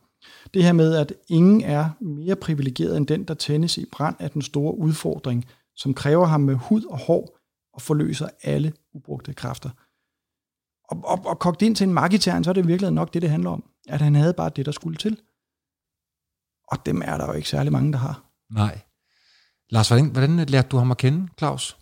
[0.55, 4.31] Det her med, at ingen er mere privilegeret end den, der tændes i brand af
[4.31, 5.45] den store udfordring,
[5.77, 7.39] som kræver ham med hud og hår
[7.73, 9.71] og forløser alle ubrugte kræfter.
[10.85, 13.31] Og, og, og kogt ind til en markitæren, så er det virkelig nok det, det
[13.31, 13.64] handler om.
[13.89, 15.21] At han havde bare det, der skulle til.
[16.69, 18.25] Og dem er der jo ikke særlig mange, der har.
[18.51, 18.81] nej.
[19.71, 21.78] Lars, hvordan, hvordan lærte du ham at kende, Claus?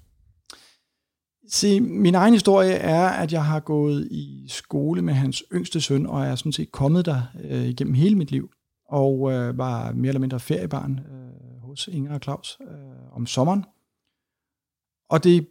[1.48, 6.06] Se, min egen historie er, at jeg har gået i skole med hans yngste søn,
[6.06, 8.50] og er sådan set kommet der øh, igennem hele mit liv,
[8.88, 13.64] og øh, var mere eller mindre feriebarn øh, hos Inger og Claus øh, om sommeren.
[15.10, 15.48] Og det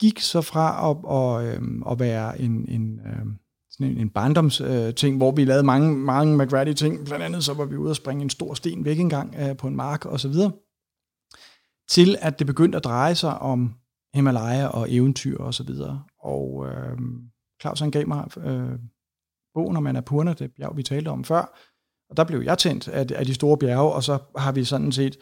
[0.00, 3.26] gik så fra at, og, øh, at være en, en, øh,
[3.70, 7.04] sådan en, en øh, ting, hvor vi lavede mange, mange McGrady ting.
[7.04, 9.66] Blandt andet så var vi ude og springe en stor sten væk engang øh, på
[9.66, 10.52] en mark og så videre.
[11.88, 13.74] Til at det begyndte at dreje sig om
[14.14, 16.02] Himalaya og eventyr og så videre.
[16.18, 16.98] Og øh,
[17.60, 18.78] Claus han gav mig øh,
[19.54, 21.58] bogen om Annapurna, det bjerg, vi talte om før.
[22.10, 24.92] Og der blev jeg tændt af, af de store bjerge, og så har vi sådan
[24.92, 25.16] set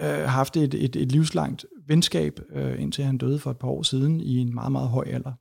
[0.00, 3.82] øh, haft et, et, et livslangt venskab, øh, indtil han døde for et par år
[3.82, 5.32] siden i en meget, meget høj alder.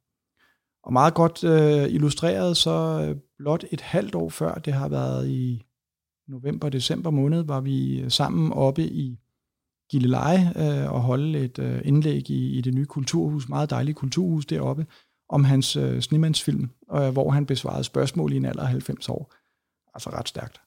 [0.84, 5.30] Og meget godt øh, illustreret, så øh, blot et halvt år før, det har været
[5.30, 5.64] i
[6.28, 9.20] november-december måned, var vi øh, sammen oppe i
[9.94, 14.46] Gilleleje øh, og holde et øh, indlæg i, i det nye kulturhus, meget dejlige kulturhus
[14.46, 14.86] deroppe,
[15.30, 19.34] om hans øh, snemandsfilm, øh, hvor han besvarede spørgsmål i en alder af 90 år.
[19.94, 20.62] Altså ret stærkt.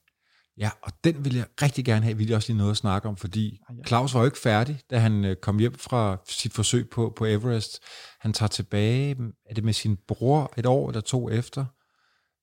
[0.58, 3.16] Ja, og den vil jeg rigtig gerne have, vi også lige noget at snakke om,
[3.16, 3.76] fordi Ah.
[3.86, 7.24] Claus var jo ikke færdig, da han øh, kom hjem fra sit forsøg på, på
[7.24, 7.82] Everest.
[8.20, 9.16] Han tager tilbage,
[9.50, 11.64] er det med sin bror et år eller to efter,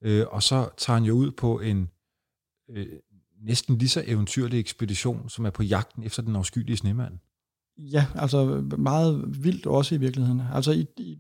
[0.04, 1.90] øh, og så tager han jo ud på en
[2.70, 2.88] øh,
[3.44, 7.14] næsten lige så eventyrlig ekspedition, som er på jagten efter den afskyelige snemand.
[7.78, 8.46] Ja, altså
[8.78, 10.42] meget vildt også i virkeligheden.
[10.54, 11.18] Altså i, i,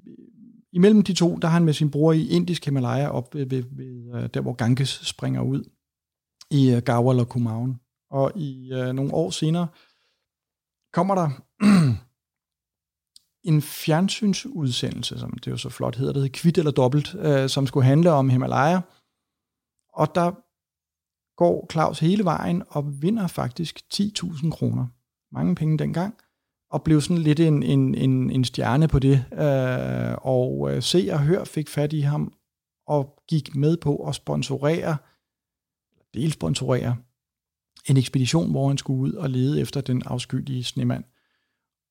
[0.74, 3.64] imellem de to, der har han med sin bror i indisk Himalaya op ved, ved,
[3.72, 5.64] ved øh, der, hvor Ganges springer ud
[6.52, 7.80] i øh, uh, Garhwal og Kumaun.
[8.12, 9.68] Og i øh, nogle år senere
[10.94, 11.30] kommer der
[13.52, 17.68] en fjernsynsudsendelse, som det jo så flot hedder, det hedder Kvit eller Dobbelt, øh, som
[17.68, 18.82] skulle handle om Himalaya.
[19.94, 20.32] Og der
[21.38, 24.88] går Claus hele vejen og vinder faktisk 10.000 kroner.
[25.32, 26.16] Mange penge dengang
[26.74, 29.26] og blev sådan lidt en, en, en, en stjerne på det.
[29.34, 32.34] Øh, og øh, Se og Hør fik fat i ham
[32.88, 34.98] og gik med på at sponsorere,
[36.14, 36.96] delsponsorere
[37.90, 41.04] en ekspedition, hvor han skulle ud og lede efter den afskyelige snemand.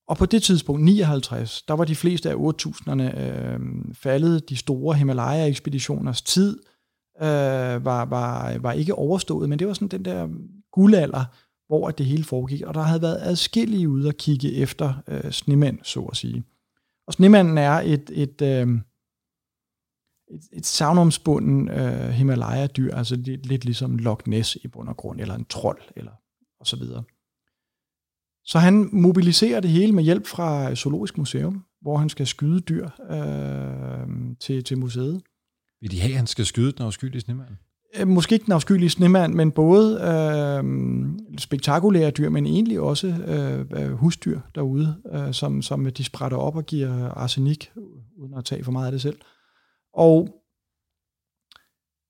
[0.08, 3.60] Og på det tidspunkt, 59, der var de fleste af 8.000'erne øh,
[3.92, 4.48] faldet.
[4.48, 6.58] De store Himalaya-ekspeditioners tid
[7.20, 10.28] øh, var, var, var ikke overstået, men det var sådan den der
[10.72, 11.24] guldalder,
[11.66, 12.62] hvor det hele foregik.
[12.62, 16.44] Og der havde været adskillige ude at kigge efter øh, snemænd, så at sige.
[17.06, 18.68] Og snemanden er et, et, øh,
[20.30, 25.20] et, et savnomsbunden øh, Himalaya-dyr, altså lidt, lidt ligesom Loch Ness i bund og grund,
[25.20, 26.12] eller en trold, eller
[26.60, 27.02] og så videre.
[28.44, 32.88] Så han mobiliserer det hele med hjælp fra Zoologisk Museum, hvor han skal skyde dyr
[33.10, 35.22] øh, til, til museet.
[35.82, 37.48] Vil de have, at han skal skyde den afskyelige snemand?
[37.96, 40.64] Øh, måske ikke den afskyelige snemand, men både øh,
[41.38, 46.66] spektakulære dyr, men egentlig også øh, husdyr derude, øh, som, som de sprætter op og
[46.66, 47.72] giver arsenik,
[48.16, 49.18] uden at tage for meget af det selv.
[49.94, 50.28] Og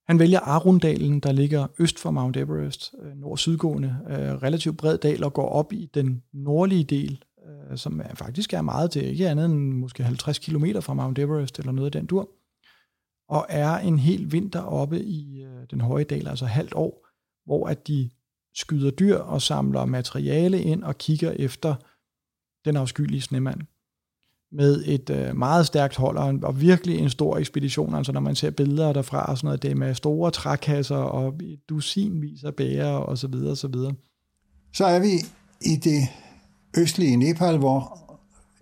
[0.06, 5.24] han vælger Arundalen, der ligger øst for Mount Everest, øh, nord-sydgående, øh, relativt bred dal,
[5.24, 9.28] og går op i den nordlige del, øh, som er, faktisk er meget til, ikke
[9.28, 12.28] andet end måske 50 km fra Mount Everest, eller noget af den dur,
[13.32, 17.06] og er en hel vinter oppe i øh, den høje dal, altså halvt år,
[17.44, 18.10] hvor at de
[18.54, 21.74] skyder dyr og samler materiale ind og kigger efter
[22.64, 23.60] den afskyelige snemand
[24.52, 27.94] med et øh, meget stærkt hold og, en, og virkelig en stor ekspedition.
[27.94, 31.40] Altså når man ser billeder derfra og sådan noget, det er med store trækasser og
[31.68, 33.94] dusinvis af bærer og så videre, og så videre.
[34.72, 35.12] Så er vi
[35.60, 36.08] i det
[36.78, 37.98] østlige Nepal, hvor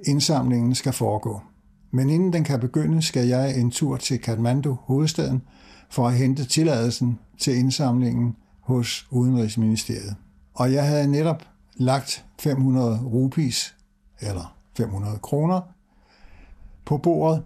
[0.07, 1.41] indsamlingen skal foregå.
[1.91, 5.43] Men inden den kan begynde, skal jeg en tur til Kathmandu, hovedstaden,
[5.91, 10.17] for at hente tilladelsen til indsamlingen hos Udenrigsministeriet.
[10.55, 11.45] Og jeg havde netop
[11.77, 13.77] lagt 500 rupees,
[14.21, 15.61] eller 500 kroner,
[16.85, 17.43] på bordet,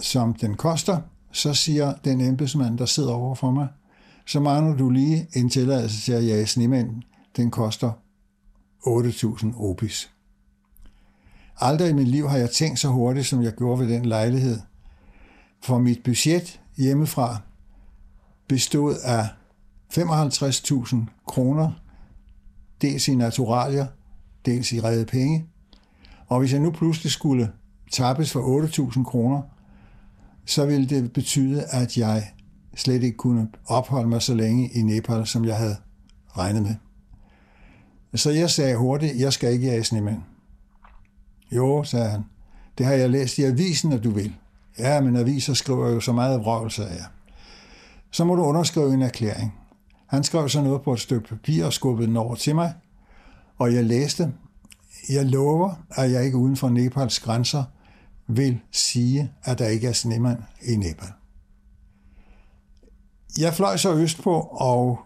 [0.00, 1.00] som den koster,
[1.32, 3.68] så siger den embedsmand, der sidder over for mig,
[4.26, 7.02] så mangler du lige en tilladelse til at jage snemænd.
[7.36, 7.92] Den koster
[8.86, 10.10] 8.000 opis.
[11.60, 14.60] Aldrig i mit liv har jeg tænkt så hurtigt, som jeg gjorde ved den lejlighed.
[15.62, 17.36] For mit budget hjemmefra
[18.48, 19.28] bestod af
[19.94, 20.96] 55.000
[21.26, 21.70] kroner,
[22.82, 23.86] dels i naturalier,
[24.46, 25.46] dels i redde penge.
[26.26, 27.52] Og hvis jeg nu pludselig skulle
[27.92, 29.42] tappes for 8.000 kroner,
[30.46, 32.32] så ville det betyde, at jeg
[32.76, 35.76] slet ikke kunne opholde mig så længe i Nepal, som jeg havde
[36.36, 36.74] regnet med.
[38.14, 40.22] Så jeg sagde hurtigt, jeg skal ikke i snemand.
[41.52, 42.24] Jo, sagde han.
[42.78, 44.34] Det har jeg læst i avisen, at du vil.
[44.78, 47.06] Ja, men aviser skriver jo så meget vrøvl, sagde jeg.
[48.10, 49.54] Så må du underskrive en erklæring.
[50.06, 52.74] Han skrev så noget på et stykke papir og skubbede den over til mig,
[53.58, 54.32] og jeg læste.
[55.08, 57.64] Jeg lover, at jeg ikke uden for Nepals grænser
[58.26, 61.08] vil sige, at der ikke er snemand i Nepal.
[63.38, 64.98] Jeg fløj så østpå og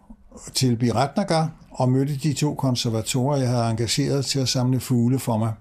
[0.55, 5.39] til Biratnagar og mødte de to konservatorer, jeg havde engageret til at samle fugle for
[5.39, 5.53] mig.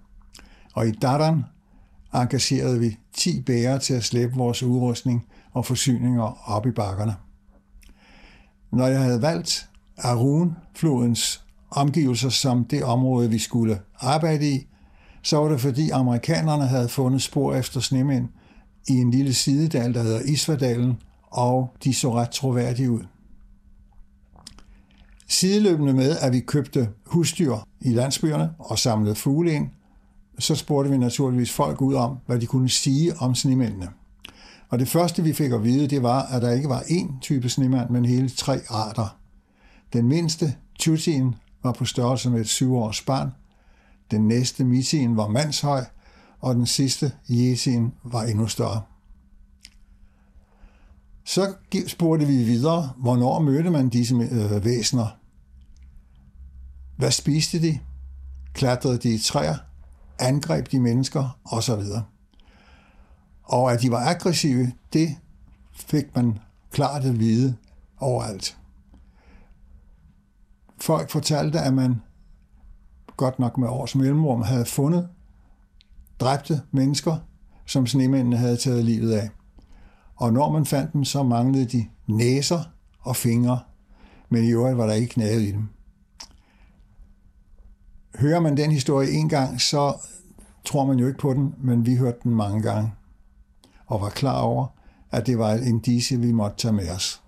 [0.73, 1.43] Og i Dadan
[2.13, 7.15] engagerede vi 10 bærere til at slæbe vores udrustning og forsyninger op i bakkerne.
[8.71, 14.67] Når jeg havde valgt Arun-flodens omgivelser som det område, vi skulle arbejde i,
[15.21, 18.27] så var det fordi amerikanerne havde fundet spor efter snemænd
[18.87, 20.97] i en lille sidedal, der hedder Isvardalen,
[21.31, 23.03] og de så ret troværdige ud.
[25.27, 29.69] Sideløbende med, at vi købte husdyr i landsbyerne og samlede fugle ind,
[30.41, 33.89] så spurgte vi naturligvis folk ud om, hvad de kunne sige om snemændene.
[34.69, 37.49] Og det første, vi fik at vide, det var, at der ikke var én type
[37.49, 39.17] snemand, men hele tre arter.
[39.93, 43.31] Den mindste, tutien, var på størrelse med et syvårs barn,
[44.11, 45.83] den næste Mitien, var mandshøj,
[46.39, 48.81] og den sidste jesien var endnu større.
[51.25, 51.53] Så
[51.87, 55.07] spurgte vi videre, hvornår mødte man disse øh, væsener?
[56.97, 57.79] Hvad spiste de?
[58.53, 59.55] Klatrede de i træer?
[60.21, 61.39] Angreb de mennesker?
[61.43, 62.03] Og så videre.
[63.43, 65.09] Og at de var aggressive, det
[65.71, 66.39] fik man
[66.71, 67.55] klart at vide
[67.99, 68.57] overalt.
[70.81, 72.01] Folk fortalte, at man
[73.17, 75.09] godt nok med års mellemrum, havde fundet
[76.19, 77.17] dræbte mennesker,
[77.65, 79.29] som snemændene havde taget livet af.
[80.15, 82.63] Og når man fandt dem, så manglede de næser
[82.99, 83.59] og fingre,
[84.29, 85.67] men i øvrigt var der ikke knaget i dem.
[88.19, 89.97] Hører man den historie en gang, så
[90.65, 92.93] tror man jo ikke på den, men vi hørte den mange gange,
[93.87, 94.67] og var klar over,
[95.11, 97.21] at det var en disse, vi måtte tage med os.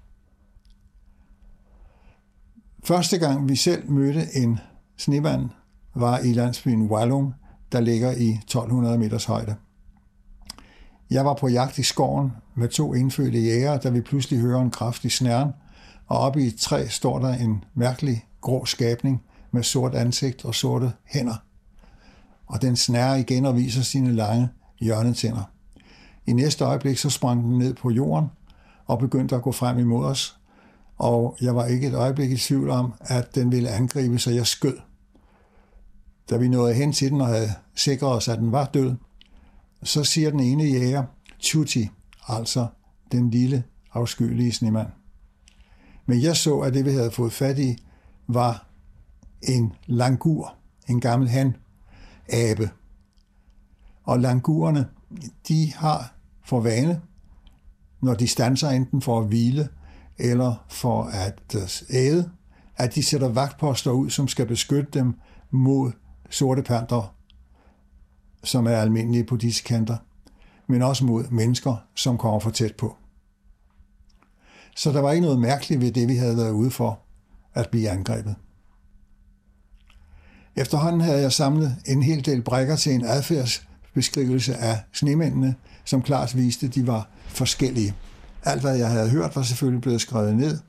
[2.84, 4.60] Første gang vi selv mødte en
[4.98, 5.50] snemand,
[5.96, 7.34] var i landsbyen Wallung,
[7.72, 9.56] der ligger i 1200 meters højde.
[11.10, 14.72] Jeg var på jagt i skoven med to indfødte jæger, da vi pludselig hører en
[14.72, 15.52] kraftig snæren,
[16.08, 19.22] og oppe i et træ står der en mærkelig grå skabning
[19.54, 21.36] med sort ansigt og sorte hænder.
[22.45, 24.49] Og den snærer igen og viser sine lange
[24.80, 25.43] hjørnetænder.
[26.26, 28.28] I næste øjeblik så sprang den ned på jorden
[28.86, 30.38] og begyndte at gå frem imod os,
[30.97, 34.47] og jeg var ikke et øjeblik i tvivl om, at den ville angribe, så jeg
[34.47, 34.78] skød.
[36.30, 38.95] Da vi nåede hen til den og havde sikret os, at den var død,
[39.84, 41.04] så siger den ene jæger,
[41.39, 41.89] Tutti,
[42.28, 42.68] altså
[43.12, 44.88] den lille afskyelige snemand.
[46.06, 47.78] Men jeg så, at det vi havde fået fat i,
[48.28, 48.68] var
[49.44, 50.56] en langur,
[50.89, 51.56] en gammel han,
[52.30, 52.70] abe.
[54.04, 54.88] Og langurerne,
[55.48, 56.16] de har
[56.46, 57.02] for vane,
[58.02, 59.70] når de stanser enten for at hvile
[60.18, 62.30] eller for at øh, æde,
[62.76, 65.14] at de sætter vagtposter ud, som skal beskytte dem
[65.52, 65.91] mod
[66.30, 67.16] sorte panter,
[68.44, 69.98] som er almindelige på disse kanter,
[70.68, 72.98] men også mod mennesker, som kommer for tæt på.
[74.76, 77.00] Så der var ikke noget mærkeligt ved det, vi havde været ude for
[77.54, 78.36] at blive angrebet.
[80.56, 86.38] Efterhånden havde jeg samlet en hel del brækker til en adfærdsbeskrivelse af snemændene, som klart
[86.38, 87.95] viste, at de var forskellige.
[88.43, 90.60] Alt, hvad jeg havde hørt, var selvfølgelig blevet skrevet ned,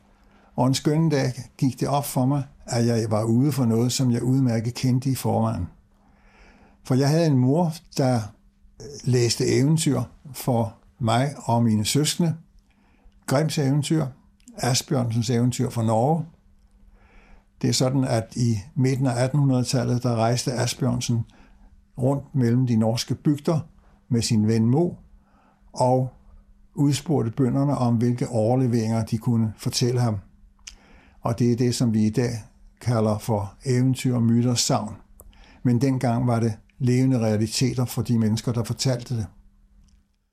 [0.56, 3.92] og en skøn dag gik det op for mig, at jeg var ude for noget,
[3.92, 5.66] som jeg udmærket kendte i forvejen.
[6.84, 8.20] For jeg havde en mor, der
[8.80, 12.34] øh, læste eventyr for mig og mine søskende.
[13.26, 14.06] Grims eventyr,
[14.56, 16.24] Asbjørnsens eventyr fra Norge.
[17.64, 21.24] Det er sådan, at i midten af 1800-tallet, der rejste Asbjørnsen
[21.98, 23.60] rundt mellem de norske bygder
[24.08, 24.90] med sin ven Mo,
[25.72, 26.12] og
[26.74, 30.18] udspurgte bønderne om, hvilke overleveringer de kunne fortælle ham.
[31.20, 32.30] Og det er det, som vi i dag
[32.80, 34.96] kalder for eventyr, myter, savn.
[35.62, 39.26] Men dengang var det levende realiteter for de mennesker, der fortalte det.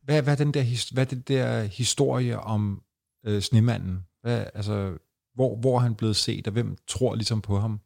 [0.03, 2.81] Hvad, hvad, er, den der, hvad er der historie om
[3.25, 3.99] øh, snemanden?
[4.21, 4.97] Hvad, altså,
[5.33, 7.79] hvor, hvor er han blevet set, og hvem tror ligesom på ham?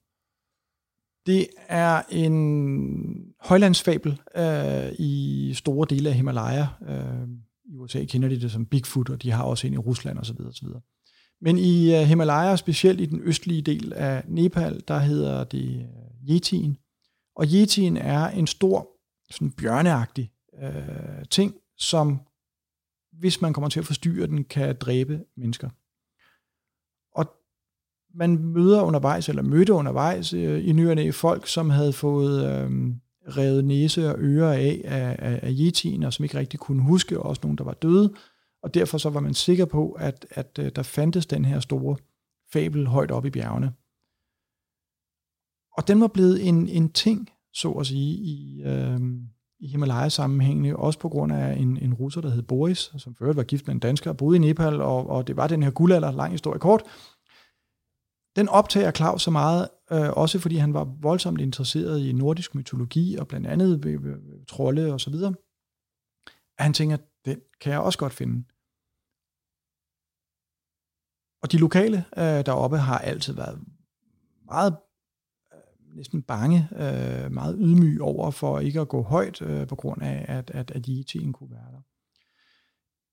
[1.25, 6.67] Det er en højlandsfabel øh, i store dele af Himalaya.
[6.87, 7.27] Øh,
[7.65, 10.41] I USA kender de det som Bigfoot, og de har også en i Rusland osv.
[10.41, 10.67] osv.
[11.41, 16.35] Men i øh, Himalaya, specielt i den østlige del af Nepal, der hedder det øh,
[16.35, 16.77] Yetien.
[17.35, 18.87] Og Yetien er en stor,
[19.31, 20.31] sådan bjørneagtig
[20.63, 22.19] øh, ting, som
[23.19, 25.69] hvis man kommer til at forstyrre den, kan dræbe mennesker.
[28.17, 32.71] Man møder undervejs, eller mødte undervejs øh, i nyerne folk, som havde fået øh,
[33.37, 37.19] revet næse og ører af af, af, af Yetien, og som ikke rigtig kunne huske,
[37.19, 38.13] og også nogen, der var døde.
[38.63, 41.97] Og derfor så var man sikker på, at, at øh, der fandtes den her store
[42.53, 43.73] fabel højt op i bjergene.
[45.77, 48.99] Og den var blevet en, en ting, så at sige, i, øh,
[49.59, 53.43] i Himalaya-sammenhængene, også på grund af en, en russer, der hed Boris, som før var
[53.43, 56.11] gift med en dansker, og boede i Nepal, og, og det var den her guldalder,
[56.11, 56.83] lang historie kort.
[58.35, 63.15] Den optager Claus så meget, øh, også fordi han var voldsomt interesseret i nordisk mytologi,
[63.15, 65.33] og blandt andet ved, trolde og så videre,
[66.57, 68.43] at han tænker, den kan jeg også godt finde.
[71.41, 73.61] Og de lokale øh, deroppe har altid været
[74.45, 74.77] meget
[75.53, 80.01] øh, næsten bange, øh, meget ydmyg over for ikke at gå højt øh, på grund
[80.03, 81.81] af, at, at, at IT kunne være der.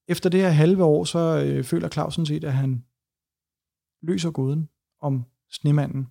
[0.09, 2.85] Efter det her halve år, så øh, føler Claus sådan set, at han
[4.03, 4.69] løser gåden
[5.03, 6.07] om snemanden.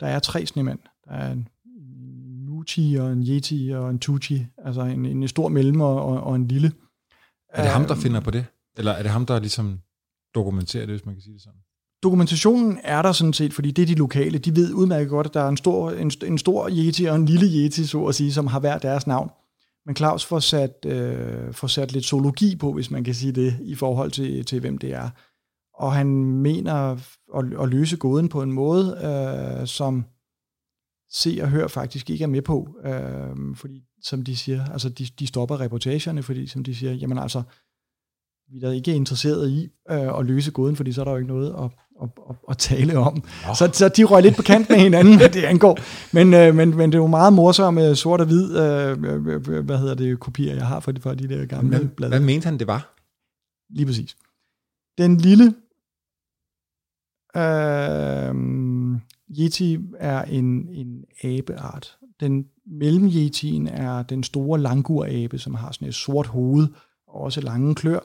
[0.00, 0.78] Der er tre snemænd.
[1.04, 1.48] Der er en
[2.46, 6.36] Nuti og en Yeti og en Tuchi, altså en, en stor mellem og, og, og
[6.36, 6.72] en lille.
[7.48, 8.46] Er det ham, der finder på det?
[8.76, 9.80] Eller er det ham, der ligesom
[10.34, 11.60] dokumentere det, hvis man kan sige det sådan?
[12.02, 14.38] Dokumentationen er der sådan set, fordi det er de lokale.
[14.38, 17.26] De ved udmærket godt, at der er en stor, en, en stor yeti og en
[17.26, 19.30] lille yeti, så at sige, som har hver deres navn.
[19.86, 23.58] Men Claus får sat, øh, får sat lidt zoologi på, hvis man kan sige det,
[23.60, 25.10] i forhold til, til hvem det er.
[25.78, 26.98] Og han mener at,
[27.62, 28.98] at løse gåden på en måde,
[29.60, 30.04] øh, som
[31.10, 32.68] se og hør faktisk ikke er med på.
[32.84, 37.18] Øh, fordi, som de siger, altså de, de stopper reportagerne, fordi som de siger, jamen
[37.18, 37.42] altså,
[38.52, 41.28] vi er ikke interesseret i øh, at løse gåden, fordi så er der jo ikke
[41.28, 41.70] noget at,
[42.02, 43.24] at, at, at tale om.
[43.54, 45.78] Så, så de røg lidt på kant med hinanden, hvad det angår.
[46.12, 48.98] Men, øh, men, men det er jo meget morsomme sort og hvid, øh,
[49.64, 52.10] hvad hedder det, kopier, jeg har for de, for de der gamle hvad, blade.
[52.10, 52.94] Hvad mente han, det var?
[53.70, 54.16] Lige præcis.
[54.98, 55.54] Den lille
[57.36, 58.34] øh,
[59.38, 61.98] Yeti er en, en abeart.
[62.20, 66.68] Den mellem Yetien er den store langurabe, som har sådan et sort hoved
[67.06, 68.00] og også lange klør.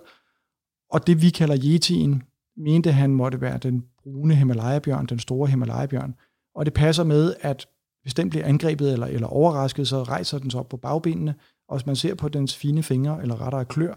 [0.90, 2.24] Og det vi kalder Yetien,
[2.58, 6.16] mente han måtte være den brune Himalaya-bjørn, den store Himalaya-bjørn.
[6.56, 7.68] Og det passer med, at
[8.02, 11.36] hvis den bliver angrebet eller, eller overrasket, så rejser den sig op på bagbenene,
[11.68, 13.94] og hvis man ser på dens fine fingre, eller rettere klør,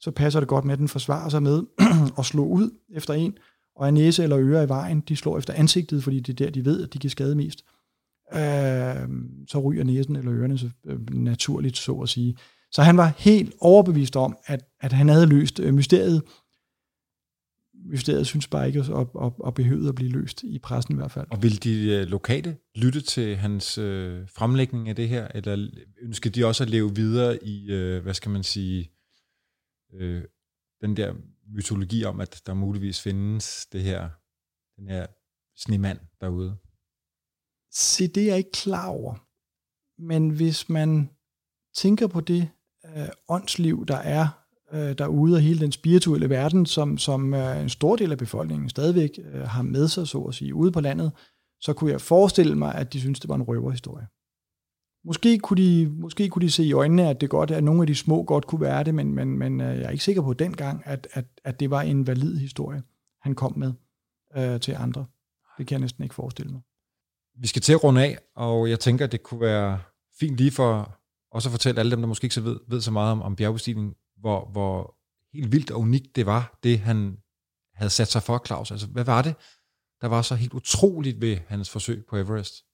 [0.00, 1.62] så passer det godt med, at den forsvarer sig med
[2.18, 3.38] at slå ud efter en,
[3.76, 6.50] og er næse eller ører i vejen, de slår efter ansigtet, fordi det er der,
[6.50, 7.64] de ved, at de kan skade mest,
[8.32, 9.08] øh,
[9.48, 12.36] så ryger næsen eller ørerne så, øh, naturligt, så at sige.
[12.72, 16.22] Så han var helt overbevist om, at, at han havde løst øh, mysteriet.
[17.90, 20.96] Mysteriet synes bare ikke at, at, at, at behøvede at blive løst, i pressen i
[20.96, 21.26] hvert fald.
[21.30, 25.68] Og vil de øh, lokale lytte til hans øh, fremlægning af det her, eller
[26.02, 28.90] ønsker de også at leve videre i, øh, hvad skal man sige,
[29.94, 30.22] øh,
[30.80, 31.14] den der
[31.54, 34.10] mytologi om, at der muligvis findes det her,
[34.76, 35.06] den her
[35.56, 36.56] snemand derude?
[37.72, 39.14] Se, det er jeg ikke klar over.
[40.02, 41.10] Men hvis man
[41.74, 42.50] tænker på det
[42.84, 47.68] øh, åndsliv, der er øh, derude, og hele den spirituelle verden, som, som øh, en
[47.68, 51.12] stor del af befolkningen stadigvæk øh, har med sig, så at sige, ude på landet,
[51.60, 54.06] så kunne jeg forestille mig, at de synes, det var en røverhistorie.
[55.06, 57.86] Måske kunne, de, måske kunne de se i øjnene, at det godt, at nogle af
[57.86, 60.32] de små godt kunne være det, men, men, men øh, jeg er ikke sikker på
[60.32, 62.82] dengang, at, at, at det var en valid historie,
[63.22, 63.72] han kom med
[64.36, 65.06] øh, til andre.
[65.58, 66.60] Det kan jeg næsten ikke forestille mig.
[67.40, 69.80] Vi skal til at runde af, og jeg tænker, at det kunne være
[70.20, 70.98] fint lige for
[71.30, 73.36] også at fortælle alle dem, der måske ikke så ved, ved så meget om, om
[73.36, 74.96] bjergbestigning, hvor, hvor
[75.36, 77.16] helt vildt og unikt det var, det han
[77.74, 78.70] havde sat sig for, Claus.
[78.70, 79.34] Altså, hvad var det,
[80.00, 82.65] der var så helt utroligt ved hans forsøg på Everest?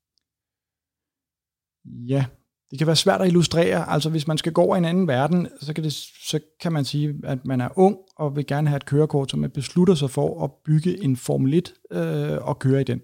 [1.84, 2.24] Ja,
[2.70, 3.88] det kan være svært at illustrere.
[3.88, 5.92] Altså hvis man skal gå over i en anden verden, så kan, det,
[6.28, 9.36] så kan man sige, at man er ung og vil gerne have et kørekort, så
[9.36, 13.00] man beslutter sig for at bygge en Formel 1 øh, og køre i den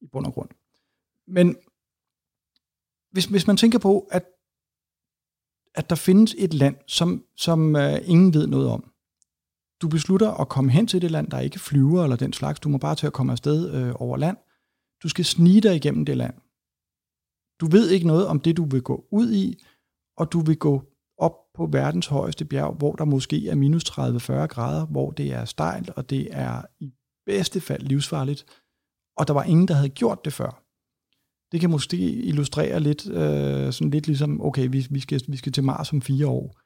[0.00, 0.48] i bund og grund.
[1.28, 1.56] Men
[3.12, 4.24] hvis, hvis man tænker på, at,
[5.74, 8.92] at der findes et land, som, som øh, ingen ved noget om.
[9.82, 12.60] Du beslutter at komme hen til det land, der ikke flyver eller den slags.
[12.60, 14.36] Du må bare til at komme afsted øh, over land.
[15.02, 16.34] Du skal snige dig igennem det land.
[17.62, 19.62] Du ved ikke noget om det, du vil gå ud i,
[20.16, 20.82] og du vil gå
[21.18, 25.44] op på verdens højeste bjerg, hvor der måske er minus 30-40 grader, hvor det er
[25.44, 26.92] stejlt, og det er i
[27.26, 28.44] bedste fald livsfarligt.
[29.16, 30.62] Og der var ingen, der havde gjort det før.
[31.52, 35.52] Det kan måske illustrere lidt, øh, sådan lidt ligesom, okay, vi, vi, skal, vi skal
[35.52, 36.58] til Mars om fire år.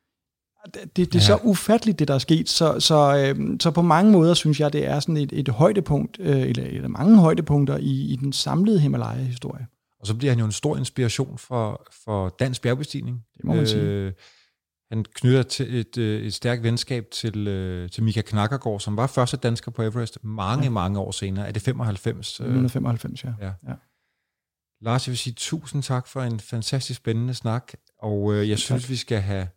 [0.75, 1.21] Det, det, er ja.
[1.21, 4.73] så ufatteligt, det der er sket, så, så, øh, så på mange måder synes jeg,
[4.73, 8.81] det er sådan et, et højdepunkt, øh, eller, eller mange højdepunkter i, i den samlede
[8.81, 9.67] Himalaya-historie.
[10.07, 13.25] Og så bliver han jo en stor inspiration for, for dansk bjergbestigning.
[13.37, 13.83] Det må man sige.
[13.83, 14.13] Øh,
[14.91, 19.07] han knytter til et, øh, et stærkt venskab til, øh, til Mika Knakkergaard, som var
[19.07, 20.71] første dansker på Everest mange, ja.
[20.71, 21.49] mange år senere.
[21.49, 22.29] Er det 95?
[22.29, 23.33] 1995, ja.
[23.41, 23.53] ja.
[23.69, 23.75] ja.
[24.81, 28.83] Lars, jeg vil sige tusind tak for en fantastisk spændende snak, og øh, jeg synes,
[28.83, 28.91] tak.
[28.91, 29.49] vi skal have,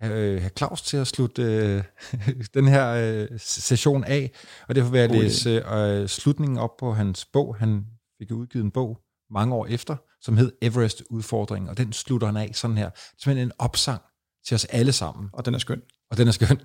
[0.00, 1.84] have, øh, have Claus til at slutte øh,
[2.54, 4.30] den her øh, session af,
[4.68, 7.56] og derfor vil jeg læse øh, slutningen op på hans bog.
[7.56, 7.86] Han
[8.18, 12.36] fik udgivet en bog, mange år efter, som hed Everest Udfordring, og den slutter han
[12.36, 12.86] af sådan her.
[12.86, 14.02] Er simpelthen en opsang
[14.46, 15.30] til os alle sammen.
[15.32, 15.82] Og den er skøn.
[16.10, 16.60] Og den er skøn.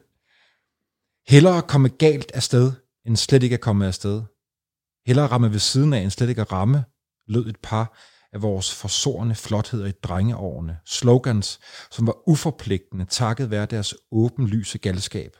[1.27, 2.71] Hellere komme galt afsted,
[3.05, 4.21] end slet ikke at komme afsted.
[5.05, 6.85] Hellere ramme ved siden af, end slet ikke at ramme,
[7.27, 7.97] lød et par
[8.33, 10.77] af vores forsårende flotheder i drengeårene.
[10.85, 11.59] Slogans,
[11.91, 15.37] som var uforpligtende, takket være deres åbenlyse galskab.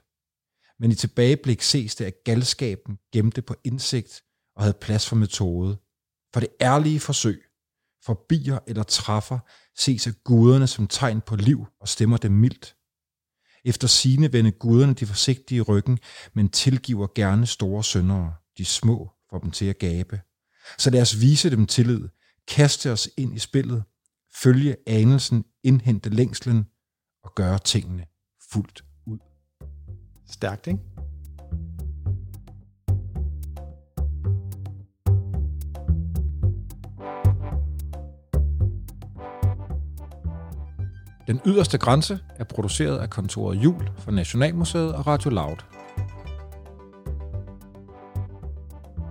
[0.80, 4.24] Men i tilbageblik ses det, at galskaben gemte på indsigt
[4.56, 5.78] og havde plads for metode.
[6.34, 7.44] For det ærlige forsøg,
[8.06, 9.40] forbier eller træffer,
[9.78, 12.76] ses af guderne som tegn på liv og stemmer dem mildt.
[13.66, 16.00] Efter sine vende guderne de forsigtige ryggen,
[16.34, 20.22] men tilgiver gerne store syndere, de små får dem til at gabe.
[20.78, 22.10] Så lad os vise dem tillid,
[22.48, 23.84] kaste os ind i spillet,
[24.36, 26.66] følge anelsen, indhente længslen
[27.24, 28.06] og gøre tingene
[28.52, 29.20] fuldt ud.
[30.28, 30.80] Stærkt, ikke?
[41.32, 45.56] Den yderste grænse er produceret af kontoret Jul for Nationalmuseet og Radio Loud.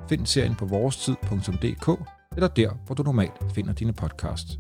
[0.09, 2.01] Find serien på vorestid.dk
[2.37, 4.59] eller der, hvor du normalt finder dine podcasts.